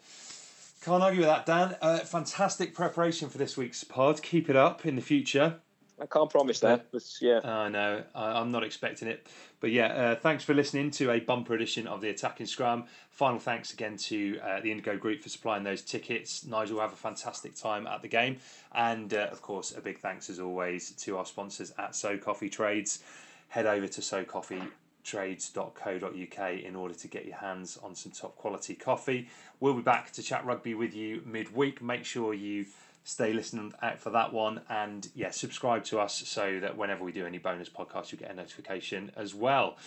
[0.83, 1.75] Can't argue with that, Dan.
[1.81, 4.21] Uh, fantastic preparation for this week's pod.
[4.21, 5.59] Keep it up in the future.
[5.99, 7.39] I can't promise that, but yeah.
[7.43, 8.03] I know.
[8.13, 9.25] I'm not expecting it.
[9.59, 12.83] But yeah, uh, thanks for listening to a bumper edition of the Attacking Scrum.
[13.09, 16.45] Final thanks again to uh, the Indigo Group for supplying those tickets.
[16.45, 18.37] Nigel, have a fantastic time at the game.
[18.75, 22.49] And uh, of course, a big thanks as always to our sponsors at So Coffee
[22.49, 22.99] Trades.
[23.47, 29.29] Head over to socoffeetrades.co.uk in order to get your hands on some top quality coffee.
[29.59, 31.81] We'll be back to chat rugby with you midweek.
[31.81, 32.67] Make sure you
[33.07, 34.61] stay listening out for that one.
[34.69, 38.31] And yeah subscribe to us so that whenever we do any bonus podcast you'll get
[38.31, 39.77] a notification as well.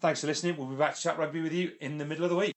[0.00, 0.56] Thanks for listening.
[0.56, 2.54] We'll be back to chat rugby with you in the middle of the week.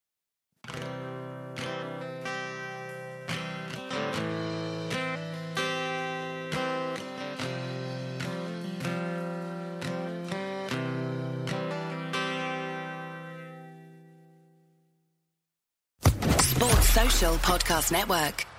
[16.42, 18.51] Sports Social Podcast Network.